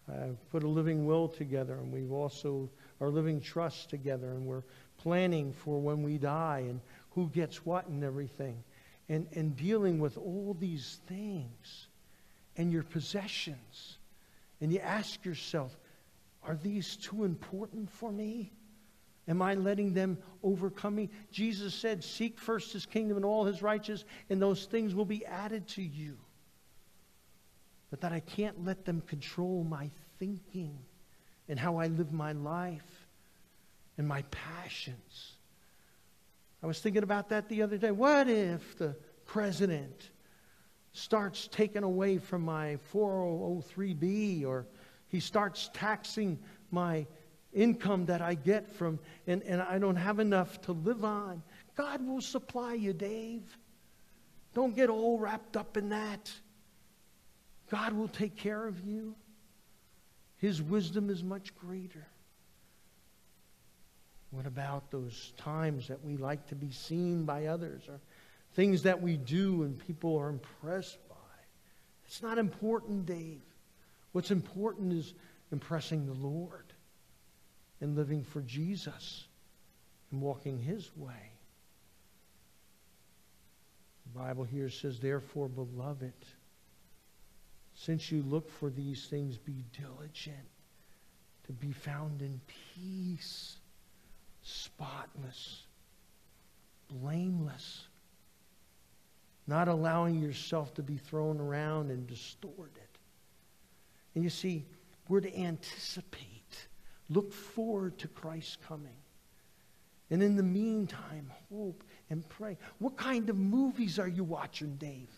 [0.09, 2.69] I've put a living will together, and we've also
[3.01, 4.65] our living trust together and we're
[4.99, 6.81] planning for when we die and
[7.11, 8.63] who gets what and everything.
[9.09, 11.89] And, and dealing with all these things
[12.57, 13.99] and your possessions.
[14.61, 15.77] And you ask yourself,
[16.43, 18.53] are these too important for me?
[19.27, 21.11] Am I letting them overcome me?
[21.31, 25.25] Jesus said, Seek first his kingdom and all his righteousness, and those things will be
[25.25, 26.19] added to you.
[27.91, 30.79] But that I can't let them control my thinking
[31.49, 33.07] and how I live my life
[33.99, 35.33] and my passions.
[36.63, 37.91] I was thinking about that the other day.
[37.91, 40.11] What if the president
[40.93, 44.67] starts taking away from my 403b or
[45.09, 46.39] he starts taxing
[46.71, 47.07] my
[47.53, 51.43] income that I get from, and, and I don't have enough to live on?
[51.77, 53.43] God will supply you, Dave.
[54.55, 56.33] Don't get all wrapped up in that.
[57.71, 59.15] God will take care of you.
[60.45, 62.07] His wisdom is much greater.
[64.31, 67.99] What about those times that we like to be seen by others or
[68.53, 71.15] things that we do and people are impressed by?
[72.05, 73.41] It's not important, Dave.
[74.13, 75.15] What's important is
[75.51, 76.75] impressing the Lord
[77.81, 79.25] and living for Jesus
[80.13, 81.33] and walking His way.
[84.13, 86.13] The Bible here says, Therefore, beloved,
[87.75, 90.37] since you look for these things, be diligent
[91.47, 93.57] to be found in peace,
[94.43, 95.65] spotless,
[96.89, 97.87] blameless,
[99.47, 102.83] not allowing yourself to be thrown around and distorted.
[104.15, 104.65] And you see,
[105.09, 106.69] we're to anticipate,
[107.11, 108.97] look forward to Christ's coming.
[110.11, 112.57] And in the meantime, hope and pray.
[112.79, 115.11] What kind of movies are you watching, Dave?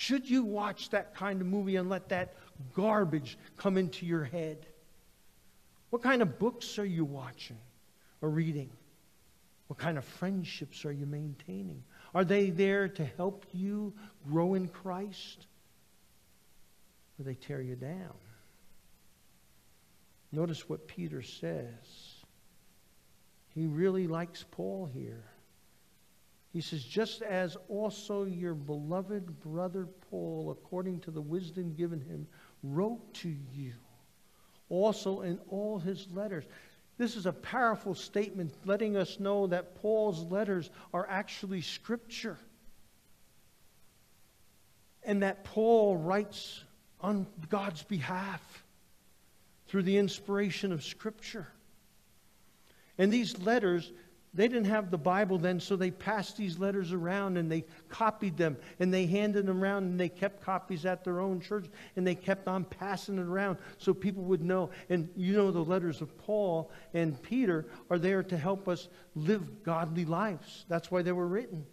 [0.00, 2.34] Should you watch that kind of movie and let that
[2.72, 4.64] garbage come into your head?
[5.90, 7.58] What kind of books are you watching
[8.22, 8.70] or reading?
[9.66, 11.84] What kind of friendships are you maintaining?
[12.14, 13.92] Are they there to help you
[14.26, 15.46] grow in Christ?
[17.18, 18.16] Or they tear you down?
[20.32, 22.24] Notice what Peter says.
[23.54, 25.24] He really likes Paul here.
[26.52, 32.26] He says, just as also your beloved brother Paul, according to the wisdom given him,
[32.62, 33.74] wrote to you,
[34.68, 36.44] also in all his letters.
[36.98, 42.36] This is a powerful statement letting us know that Paul's letters are actually scripture.
[45.02, 46.62] And that Paul writes
[47.00, 48.64] on God's behalf
[49.66, 51.46] through the inspiration of scripture.
[52.98, 53.90] And these letters
[54.32, 58.36] they didn't have the Bible then, so they passed these letters around and they copied
[58.36, 61.66] them and they handed them around and they kept copies at their own church
[61.96, 64.70] and they kept on passing it around so people would know.
[64.88, 69.64] And you know, the letters of Paul and Peter are there to help us live
[69.64, 70.64] godly lives.
[70.68, 71.66] That's why they were written.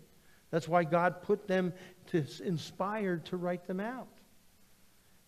[0.50, 1.74] That's why God put them
[2.08, 4.08] to inspired to write them out.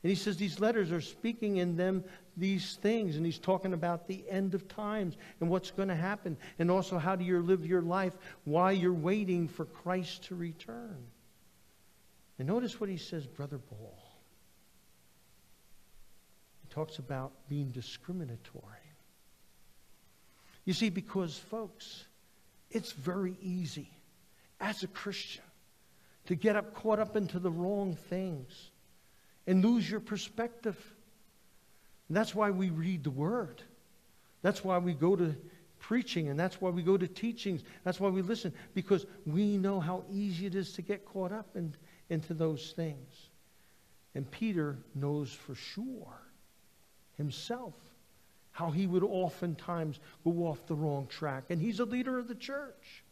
[0.02, 2.06] And he says these letters are speaking in them
[2.40, 3.16] these things.
[3.16, 6.38] And he's talking about the end of times and what's going to happen.
[6.58, 10.98] And also how do you live your life while you're waiting for Christ to return.
[12.38, 13.98] And notice what he says, Brother Paul.
[16.62, 18.64] He talks about being discriminatory.
[20.66, 22.06] You see, because, folks,
[22.72, 23.90] it's very easy
[24.62, 25.44] as a Christian
[26.28, 28.70] to get up caught up into the wrong things
[29.48, 30.78] and lose your perspective.
[32.10, 33.62] And that's why we read the Word.
[34.42, 35.36] That's why we go to
[35.80, 37.64] preaching, and that's why we go to teachings.
[37.84, 41.48] That's why we listen, because we know how easy it is to get caught up
[41.56, 41.74] in,
[42.10, 43.30] into those things.
[44.16, 46.20] And Peter knows for sure
[47.18, 47.76] himself
[48.52, 51.46] how he would oftentimes go off the wrong track.
[51.50, 53.04] And he's a leader of the church.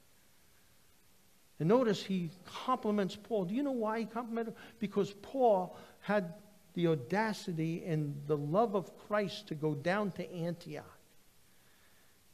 [1.60, 3.46] And notice he compliments Paul.
[3.46, 4.60] Do you know why he complimented him?
[4.80, 6.34] Because Paul had
[6.78, 10.86] the audacity and the love of Christ to go down to Antioch.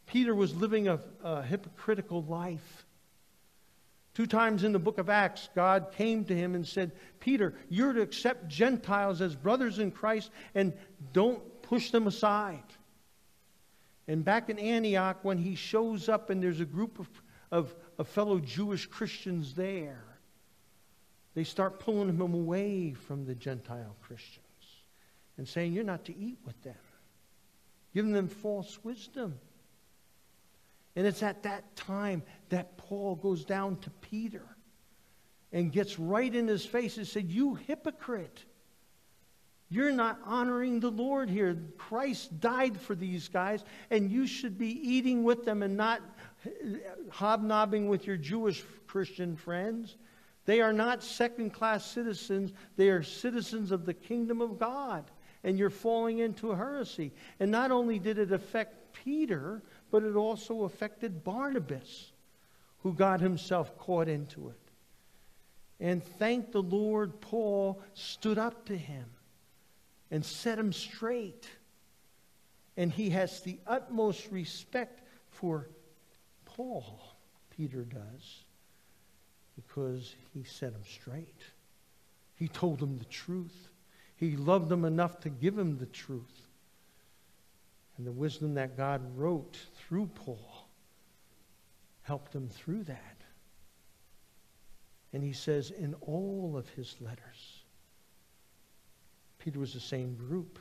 [0.06, 2.86] Peter was living a, a hypocritical life.
[4.14, 6.92] Two times in the book of Acts, God came to him and said,
[7.22, 10.74] Peter, you're to accept Gentiles as brothers in Christ and
[11.14, 12.66] don't push them aside.
[14.10, 17.08] And back in Antioch, when he shows up and there's a group of,
[17.50, 20.13] of, of fellow Jewish Christians there,
[21.36, 24.44] they start pulling him away from the Gentile Christians
[25.38, 26.76] and saying, You're not to eat with them,
[27.94, 29.40] giving them false wisdom.
[30.96, 34.46] And it's at that time that Paul goes down to Peter
[35.52, 38.46] and gets right in his face and said, You hypocrite.
[39.70, 41.58] You're not honoring the Lord here.
[41.80, 46.00] Christ died for these guys, and you should be eating with them and not
[47.10, 49.96] hobnobbing with your Jewish Christian friends.
[50.46, 55.06] They are not second class citizens, they are citizens of the kingdom of God.
[55.44, 57.12] And you're falling into a heresy.
[57.40, 62.12] And not only did it affect Peter, but it also affected Barnabas,
[62.80, 64.60] who got himself caught into it.
[65.80, 69.06] And thank the Lord, Paul stood up to him
[70.12, 71.48] and set him straight.
[72.78, 75.68] And he has the utmost respect for
[76.46, 76.86] Paul,
[77.50, 78.44] Peter does
[79.56, 81.42] because he set them straight.
[82.36, 83.70] He told them the truth.
[84.16, 86.48] He loved them enough to give them the truth.
[87.98, 90.68] And the wisdom that God wrote through Paul
[92.02, 93.18] helped him through that.
[95.14, 97.64] And he says in all of his letters,
[99.38, 100.58] Peter was the same group.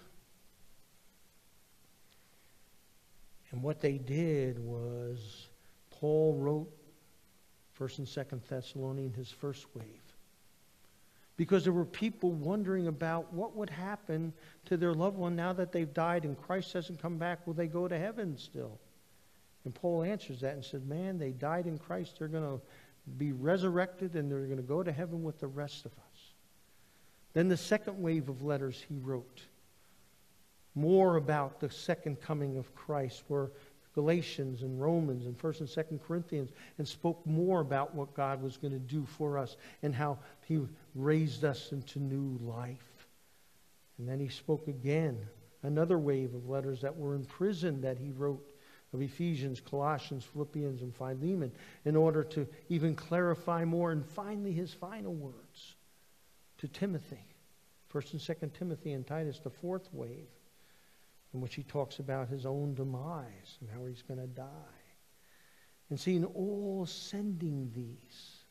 [3.50, 5.48] And what they did was
[5.90, 6.70] Paul wrote
[7.82, 10.14] First and Second Thessalonians, his first wave.
[11.36, 14.32] Because there were people wondering about what would happen
[14.66, 17.44] to their loved one now that they've died and Christ hasn't come back.
[17.44, 18.78] Will they go to heaven still?
[19.64, 22.20] And Paul answers that and said, Man, they died in Christ.
[22.20, 22.60] They're going to
[23.18, 26.20] be resurrected and they're going to go to heaven with the rest of us.
[27.32, 29.42] Then the second wave of letters he wrote,
[30.76, 33.50] more about the second coming of Christ, were
[33.94, 38.56] Galatians and Romans and 1st and 2nd Corinthians and spoke more about what God was
[38.56, 40.60] going to do for us and how he
[40.94, 43.06] raised us into new life.
[43.98, 45.18] And then he spoke again,
[45.62, 48.42] another wave of letters that were in prison that he wrote
[48.92, 51.52] of Ephesians, Colossians, Philippians, and Philemon
[51.84, 53.90] in order to even clarify more.
[53.90, 55.76] And finally, his final words
[56.58, 57.24] to Timothy,
[57.92, 60.28] 1st and 2nd Timothy and Titus, the fourth wave,
[61.34, 64.46] in which he talks about his own demise and how he's going to die.
[65.90, 68.44] And seeing all sending these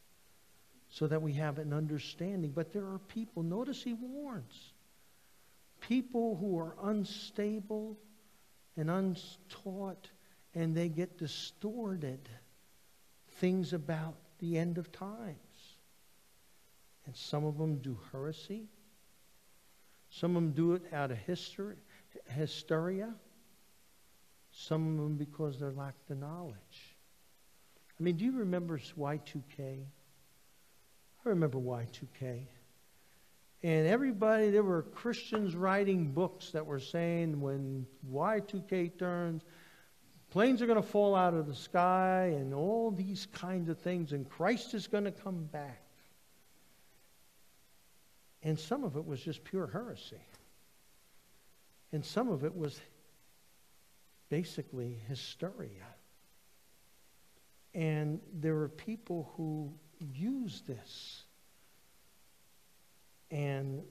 [0.89, 2.51] so that we have an understanding.
[2.51, 4.73] But there are people, notice he warns,
[5.79, 7.97] people who are unstable
[8.77, 10.09] and untaught,
[10.53, 12.29] and they get distorted
[13.38, 15.38] things about the end of times.
[17.05, 18.67] And some of them do heresy.
[20.09, 21.77] Some of them do it out of history,
[22.28, 23.14] hysteria.
[24.51, 26.95] Some of them because they lack the knowledge.
[27.99, 29.86] I mean, do you remember Y2K?
[31.26, 32.41] I remember Y2K.
[33.64, 39.43] And everybody, there were Christians writing books that were saying when Y2K turns,
[40.32, 44.14] planes are going to fall out of the sky and all these kinds of things,
[44.14, 45.84] and Christ is going to come back.
[48.41, 50.22] And some of it was just pure heresy.
[51.93, 52.79] And some of it was
[54.29, 55.87] basically hysteria.
[57.73, 61.23] And there were people who used this
[63.29, 63.81] and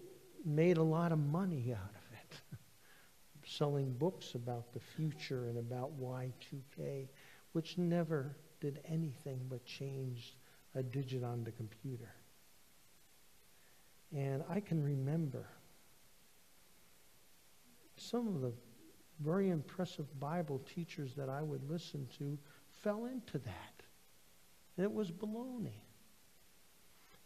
[0.45, 2.59] made a lot of money out of it,
[3.47, 7.09] selling books about the future and about Y2K,
[7.53, 10.37] which never did anything but change
[10.75, 12.13] a digit on the computer.
[14.15, 15.47] And I can remember
[18.01, 18.53] some of the
[19.21, 22.39] very impressive Bible teachers that I would listen to
[22.83, 23.83] fell into that.
[24.77, 25.83] And it was baloney.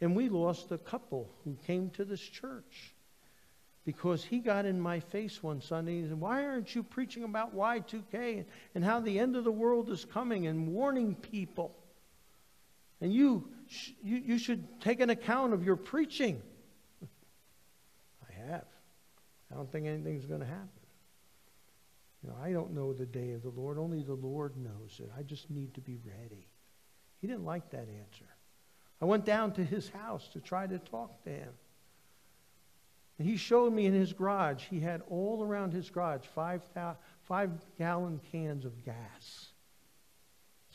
[0.00, 2.94] And we lost a couple who came to this church
[3.84, 7.54] because he got in my face one Sunday and said, Why aren't you preaching about
[7.54, 8.44] Y2K
[8.74, 11.76] and how the end of the world is coming and warning people?
[13.00, 13.48] And you,
[14.02, 16.42] you, you should take an account of your preaching.
[17.02, 18.64] I have.
[19.54, 20.68] I don't think anything's going to happen.
[22.22, 23.78] You know, I don't know the day of the Lord.
[23.78, 25.10] Only the Lord knows it.
[25.16, 26.48] I just need to be ready.
[27.20, 28.26] He didn't like that answer.
[29.00, 31.52] I went down to his house to try to talk to him.
[33.18, 36.62] And he showed me in his garage, he had all around his garage five,
[37.22, 39.50] five gallon cans of gas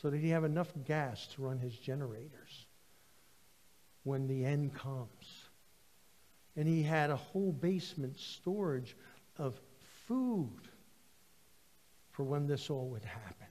[0.00, 2.66] so that he have enough gas to run his generators
[4.04, 5.39] when the end comes.
[6.56, 8.96] And he had a whole basement storage
[9.38, 9.58] of
[10.06, 10.68] food
[12.12, 13.46] for when this all would happen.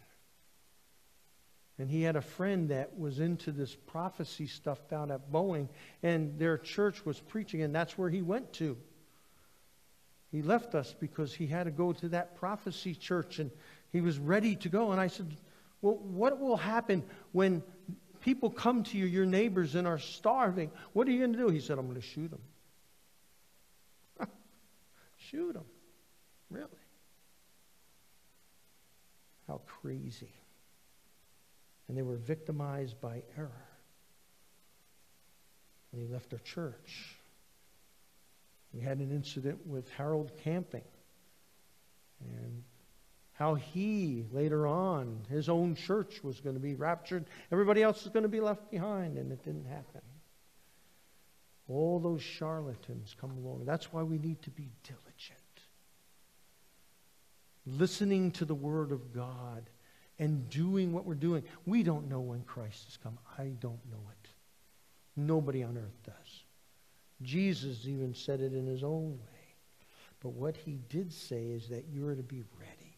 [1.79, 5.69] And he had a friend that was into this prophecy stuff down at Boeing,
[6.03, 8.77] and their church was preaching, and that's where he went to.
[10.29, 13.49] He left us because he had to go to that prophecy church, and
[13.91, 14.91] he was ready to go.
[14.91, 15.33] And I said,
[15.81, 17.63] Well, what will happen when
[18.19, 20.71] people come to you, your neighbors, and are starving?
[20.91, 21.47] What are you going to do?
[21.47, 22.41] He said, I'm going to shoot them.
[25.29, 25.65] Shoot them.
[26.49, 26.67] Really?
[29.47, 30.31] How crazy
[31.89, 33.65] and they were victimized by error.
[35.91, 37.17] And he left our church.
[38.71, 40.83] We had an incident with Harold Camping
[42.21, 42.63] and
[43.33, 47.25] how he, later on, his own church was going to be raptured.
[47.51, 50.01] Everybody else was going to be left behind, and it didn't happen.
[51.69, 53.63] All those charlatans come along.
[53.65, 55.39] That's why we need to be diligent.
[57.65, 59.69] Listening to the Word of God
[60.17, 61.43] and doing what we're doing.
[61.67, 63.19] We don't know when Christ has come.
[63.37, 64.29] I don't know it.
[65.15, 66.43] Nobody on earth does.
[67.21, 69.39] Jesus even said it in his own way.
[70.21, 72.97] But what he did say is that you're to be ready,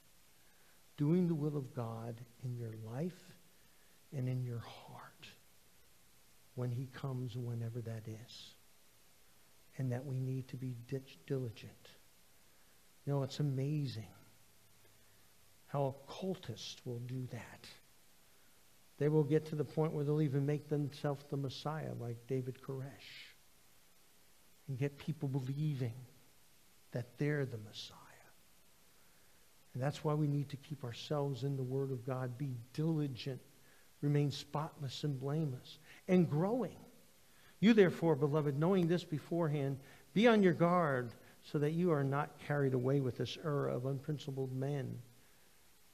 [0.97, 3.35] doing the will of God in your life
[4.15, 5.27] and in your heart
[6.55, 8.53] when he comes, whenever that is.
[9.77, 10.75] And that we need to be
[11.25, 11.89] diligent.
[13.05, 14.07] You know, it's amazing
[15.67, 17.65] how occultists will do that.
[18.99, 22.59] They will get to the point where they'll even make themselves the Messiah, like David
[22.61, 22.85] Koresh,
[24.67, 25.95] and get people believing
[26.91, 27.97] that they're the Messiah.
[29.73, 33.41] And that's why we need to keep ourselves in the Word of God, be diligent,
[34.01, 36.77] remain spotless and blameless, and growing.
[37.61, 39.79] You, therefore, beloved, knowing this beforehand,
[40.13, 41.11] be on your guard
[41.43, 44.97] so that you are not carried away with this error of unprincipled men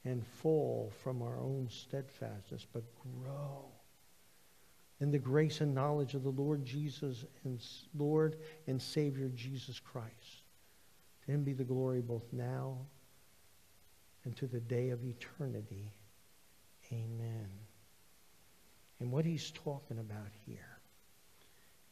[0.06, 3.66] and fall from our own steadfastness, but grow
[5.02, 7.62] in the grace and knowledge of the Lord Jesus and
[7.96, 10.44] Lord and Savior Jesus Christ.
[11.26, 12.78] To him be the glory both now
[14.24, 15.92] and to the day of eternity.
[16.92, 17.50] Amen.
[19.00, 20.77] And what he's talking about here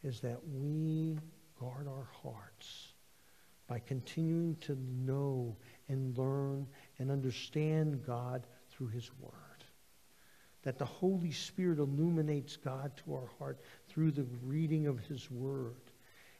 [0.06, 1.18] is that we
[1.60, 2.93] guard our hearts
[3.68, 5.56] by continuing to know
[5.89, 6.68] and learn
[6.99, 9.34] and understand God through his word.
[10.62, 15.82] That the Holy Spirit illuminates God to our heart through the reading of his word.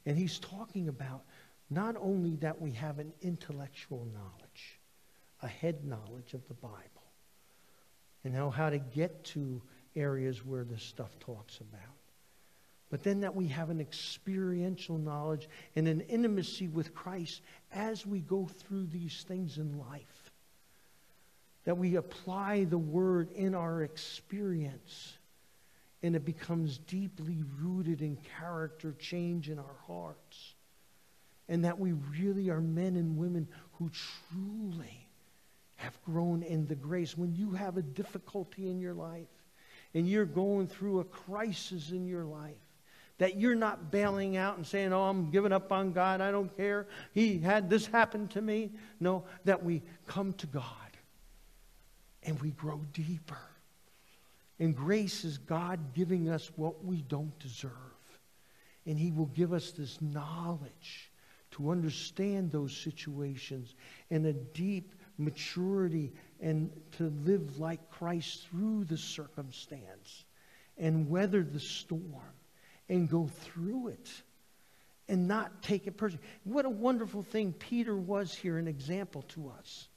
[0.06, 1.24] And he's talking about
[1.72, 4.80] not only that we have an intellectual knowledge,
[5.42, 6.84] a head knowledge of the Bible,
[8.24, 9.62] and know how to get to
[9.96, 11.95] areas where this stuff talks about,
[12.96, 17.42] but then that we have an experiential knowledge and an intimacy with Christ
[17.74, 20.32] as we go through these things in life.
[21.66, 25.18] That we apply the word in our experience
[26.04, 30.54] and it becomes deeply rooted in character change in our hearts.
[31.50, 33.92] And that we really are men and women who
[34.32, 35.10] truly
[35.76, 37.18] have grown in the grace.
[37.18, 39.28] When you have a difficulty in your life
[39.94, 42.56] and you're going through a crisis in your life,
[43.18, 46.22] that you're not bailing out and saying, Oh, I'm giving up on God.
[46.22, 46.88] I don't care.
[47.14, 48.72] He had this happen to me.
[49.00, 50.64] No, that we come to God
[52.24, 53.38] and we grow deeper.
[54.60, 57.72] And grace is God giving us what we don't deserve.
[58.86, 61.12] And He will give us this knowledge
[61.52, 63.76] to understand those situations
[64.12, 66.12] and a deep maturity
[66.42, 70.26] and to live like Christ through the circumstance
[70.78, 72.34] and weather the storm
[72.90, 74.10] and go through it
[75.08, 76.26] and not take it personally.
[76.44, 79.88] What a wonderful thing Peter was here, an example to us.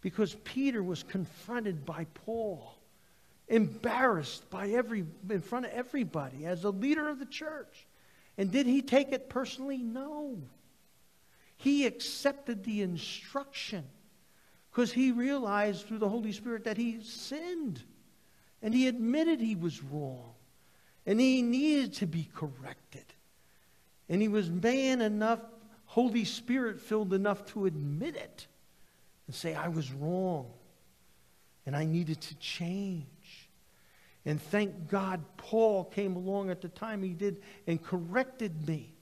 [0.00, 2.74] Because Peter was confronted by Paul,
[3.48, 7.86] embarrassed by every, in front of everybody as a leader of the church.
[8.36, 9.78] And did he take it personally?
[9.78, 10.38] No.
[11.56, 13.84] He accepted the instruction
[14.70, 17.82] because he realized through the Holy Spirit that he sinned
[18.62, 20.34] and he admitted he was wrong
[21.08, 23.06] and he needed to be corrected.
[24.10, 25.40] And he was man enough,
[25.86, 28.46] Holy Spirit filled enough to admit it
[29.26, 30.50] and say, I was wrong
[31.64, 33.48] and I needed to change.
[34.26, 38.92] And thank God Paul came along at the time he did and corrected me.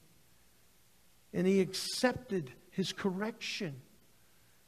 [1.35, 3.75] And he accepted his correction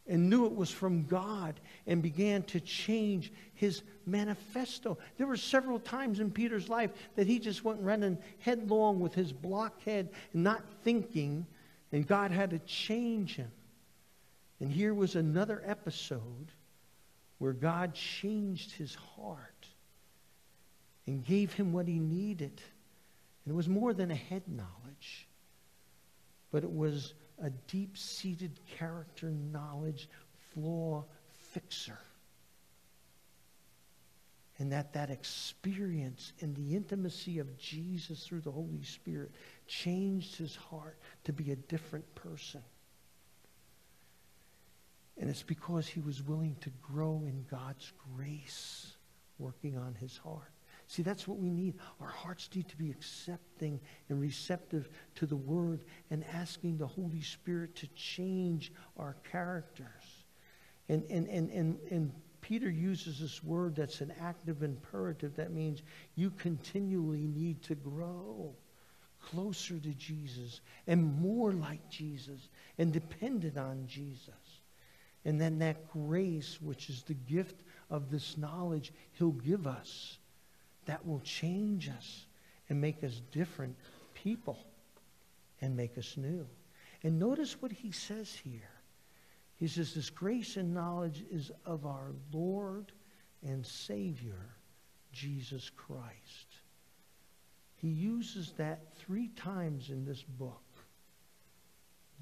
[0.08, 4.96] and knew it was from God and began to change his manifesto.
[5.18, 9.32] There were several times in Peter's life that he just went running headlong with his
[9.32, 11.46] blockhead, not thinking,
[11.92, 13.52] and God had to change him.
[14.60, 16.52] And here was another episode
[17.38, 19.68] where God changed his heart
[21.06, 22.60] and gave him what he needed.
[23.44, 25.28] And it was more than a head knowledge,
[26.50, 30.08] but it was a deep seated character knowledge
[30.52, 31.04] flaw
[31.52, 31.98] fixer.
[34.58, 39.30] And that that experience in the intimacy of Jesus through the Holy Spirit
[39.68, 42.62] changed his heart to be a different person.
[45.16, 48.94] And it's because he was willing to grow in God's grace
[49.38, 50.52] working on his heart.
[50.88, 51.74] See, that's what we need.
[52.00, 53.78] Our hearts need to be accepting
[54.08, 60.24] and receptive to the Word and asking the Holy Spirit to change our characters.
[60.88, 65.36] And, and, and, and, and Peter uses this word that's an active imperative.
[65.36, 65.82] That means
[66.14, 68.54] you continually need to grow
[69.20, 74.32] closer to Jesus and more like Jesus and dependent on Jesus.
[75.26, 80.16] And then that grace, which is the gift of this knowledge, He'll give us
[80.88, 82.26] that will change us
[82.70, 83.76] and make us different
[84.14, 84.58] people
[85.60, 86.46] and make us new.
[87.02, 88.72] And notice what he says here.
[89.56, 92.90] He says, This grace and knowledge is of our Lord
[93.46, 94.56] and Savior,
[95.12, 96.56] Jesus Christ.
[97.76, 100.62] He uses that three times in this book.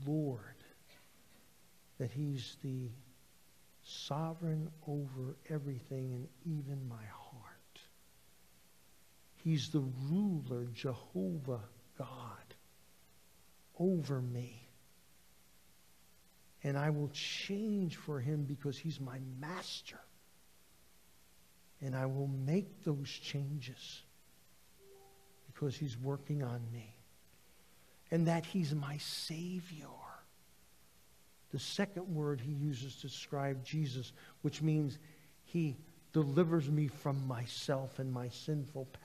[0.04, 0.40] Lord,
[1.98, 2.90] that he's the
[3.84, 7.25] sovereign over everything and even my heart.
[9.46, 11.60] He's the ruler, Jehovah
[11.96, 12.54] God,
[13.78, 14.68] over me.
[16.64, 20.00] And I will change for him because he's my master.
[21.80, 24.02] And I will make those changes
[25.46, 26.96] because he's working on me.
[28.10, 29.86] And that he's my Savior.
[31.52, 34.10] The second word he uses to describe Jesus,
[34.42, 34.98] which means
[35.44, 35.76] he
[36.12, 39.04] delivers me from myself and my sinful past.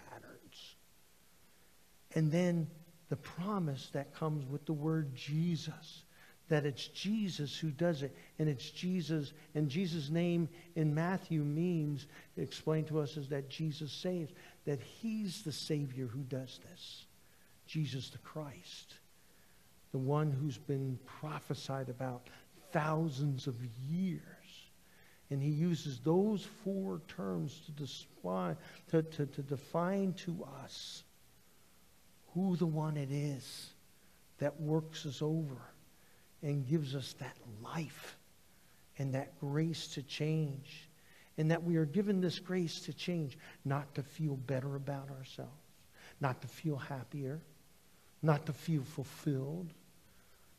[2.15, 2.67] And then
[3.09, 6.03] the promise that comes with the word Jesus
[6.51, 8.13] that it's Jesus who does it.
[8.37, 13.89] And it's Jesus, and Jesus' name in Matthew means, explained to us, is that Jesus
[13.89, 14.33] saves,
[14.65, 17.05] that he's the Savior who does this.
[17.67, 18.95] Jesus the Christ,
[19.93, 22.27] the one who's been prophesied about
[22.73, 23.55] thousands of
[23.89, 24.21] years.
[25.29, 28.57] And he uses those four terms to, display,
[28.89, 31.03] to, to, to define to us
[32.33, 33.73] who the one it is
[34.39, 35.57] that works us over
[36.41, 38.17] and gives us that life
[38.97, 40.89] and that grace to change.
[41.37, 45.51] And that we are given this grace to change, not to feel better about ourselves,
[46.19, 47.39] not to feel happier,
[48.21, 49.73] not to feel fulfilled,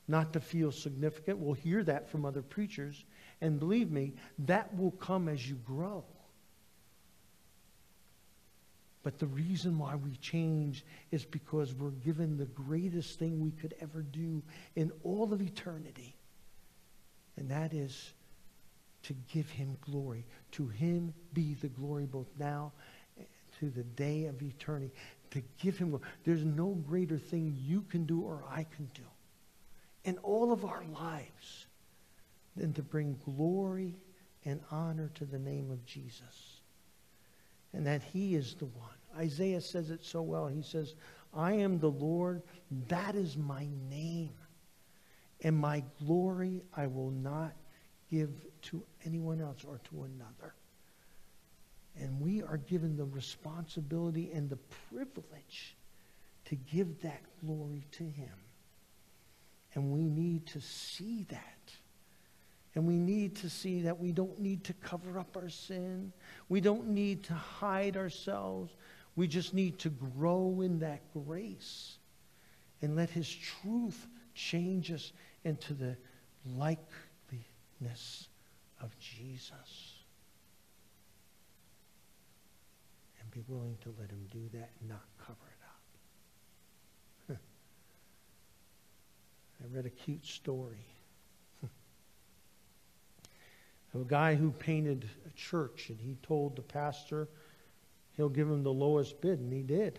[0.08, 1.38] not to feel significant.
[1.38, 3.04] We'll hear that from other preachers.
[3.40, 6.04] And believe me, that will come as you grow.
[9.02, 13.74] But the reason why we change is because we're given the greatest thing we could
[13.80, 14.42] ever do
[14.76, 16.14] in all of eternity.
[17.36, 18.12] And that is
[19.04, 20.24] to give him glory.
[20.52, 22.72] To him be the glory both now
[23.58, 24.92] to the day of eternity.
[25.30, 26.04] To give him glory.
[26.24, 29.02] There's no greater thing you can do or I can do
[30.04, 31.66] in all of our lives
[32.56, 33.96] than to bring glory
[34.44, 36.51] and honor to the name of Jesus.
[37.72, 38.88] And that he is the one.
[39.16, 40.46] Isaiah says it so well.
[40.46, 40.94] He says,
[41.34, 42.42] I am the Lord,
[42.88, 44.34] that is my name.
[45.42, 47.52] And my glory I will not
[48.10, 48.30] give
[48.62, 50.54] to anyone else or to another.
[51.98, 54.58] And we are given the responsibility and the
[54.90, 55.76] privilege
[56.46, 58.32] to give that glory to him.
[59.74, 61.72] And we need to see that.
[62.74, 66.12] And we need to see that we don't need to cover up our sin.
[66.48, 68.72] We don't need to hide ourselves.
[69.14, 71.98] We just need to grow in that grace
[72.80, 75.12] and let His truth change us
[75.44, 75.96] into the
[76.46, 78.28] likeness
[78.80, 79.92] of Jesus.
[83.20, 85.36] And be willing to let Him do that and not cover
[87.28, 87.38] it up.
[89.62, 90.86] I read a cute story
[93.94, 97.28] a guy who painted a church, and he told the pastor
[98.16, 99.98] he'll give him the lowest bid, and he did.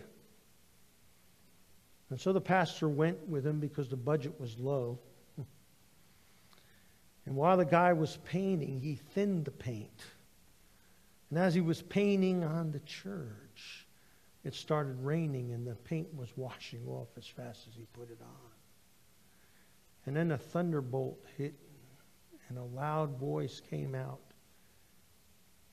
[2.10, 4.98] And so the pastor went with him because the budget was low.
[7.26, 10.04] And while the guy was painting, he thinned the paint.
[11.30, 13.86] And as he was painting on the church,
[14.44, 18.20] it started raining and the paint was washing off as fast as he put it
[18.20, 18.50] on.
[20.06, 21.54] And then a thunderbolt hit
[22.48, 24.20] and a loud voice came out.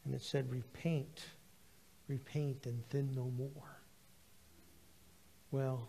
[0.06, 1.26] And it said, Repaint,
[2.08, 3.80] repaint, and thin no more.
[5.52, 5.88] Well,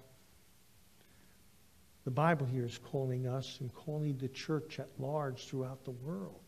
[2.05, 6.41] the Bible here is calling us and calling the church at large throughout the world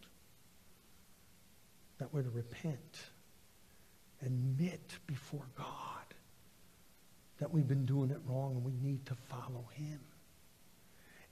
[1.98, 2.98] that we're to repent,
[4.20, 5.68] admit before God
[7.38, 10.00] that we've been doing it wrong and we need to follow Him.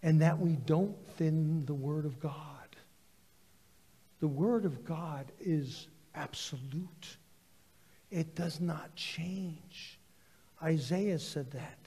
[0.02, 2.61] And that we don't thin the Word of God.
[4.22, 7.16] The Word of God is absolute,
[8.08, 9.98] it does not change.
[10.62, 11.78] Isaiah said that.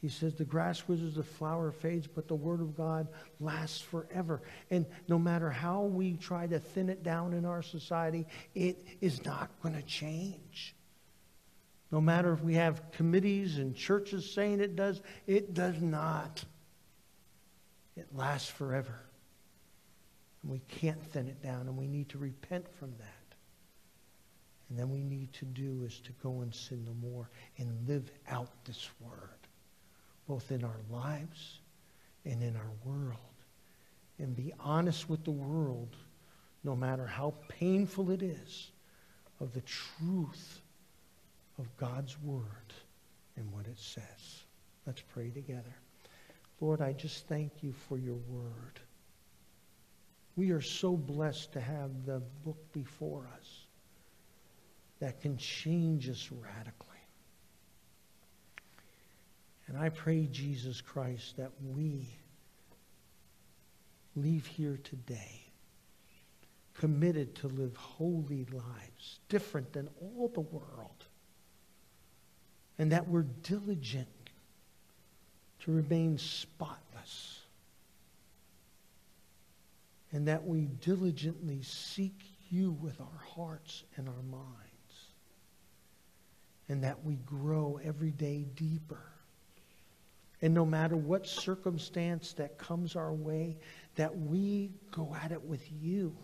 [0.00, 3.08] He says, The grass withers, the flower fades, but the Word of God
[3.40, 4.42] lasts forever.
[4.70, 9.24] And no matter how we try to thin it down in our society, it is
[9.24, 10.76] not going to change.
[11.90, 16.44] No matter if we have committees and churches saying it does, it does not.
[17.96, 19.00] It lasts forever.
[20.42, 23.36] And we can't thin it down, and we need to repent from that.
[24.68, 27.28] And then we need to do is to go and sin no more
[27.58, 29.48] and live out this word,
[30.28, 31.60] both in our lives
[32.24, 33.16] and in our world.
[34.18, 35.96] And be honest with the world,
[36.62, 38.70] no matter how painful it is,
[39.40, 40.60] of the truth
[41.58, 42.72] of God's word
[43.36, 44.44] and what it says.
[44.86, 45.74] Let's pray together.
[46.60, 48.80] Lord, I just thank you for your word.
[50.40, 53.66] We are so blessed to have the book before us
[54.98, 56.96] that can change us radically.
[59.66, 62.08] And I pray, Jesus Christ, that we
[64.16, 65.42] leave here today
[66.72, 71.04] committed to live holy lives, different than all the world,
[72.78, 74.30] and that we're diligent
[75.58, 77.39] to remain spotless
[80.12, 85.06] and that we diligently seek you with our hearts and our minds,
[86.68, 89.02] and that we grow every day deeper.
[90.42, 93.58] And no matter what circumstance that comes our way,
[93.96, 96.16] that we go at it with you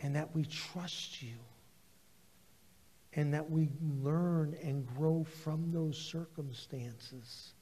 [0.00, 1.36] and that we trust you
[3.14, 3.68] and that we
[4.02, 7.52] learn and grow from those circumstances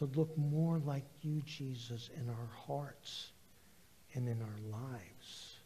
[0.00, 3.32] to look more like you, Jesus, in our hearts
[4.14, 5.56] and in our lives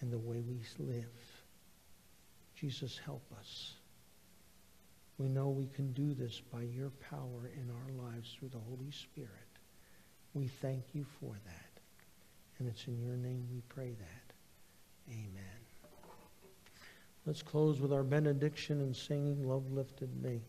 [0.00, 1.06] and the way we live.
[2.54, 3.72] Jesus, help us.
[5.16, 8.90] We know we can do this by your power in our lives through the Holy
[8.90, 9.30] Spirit.
[10.34, 11.80] We thank you for that.
[12.58, 14.34] And it's in your name we pray that.
[15.10, 15.60] Amen.
[17.24, 20.42] Let's close with our benediction and singing Love Lifted Me.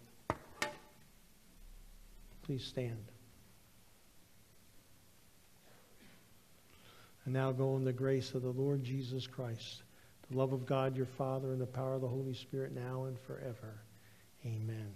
[2.51, 3.05] Please stand.
[7.23, 9.83] And now go in the grace of the Lord Jesus Christ,
[10.29, 13.17] the love of God your Father, and the power of the Holy Spirit now and
[13.21, 13.79] forever.
[14.45, 14.91] Amen.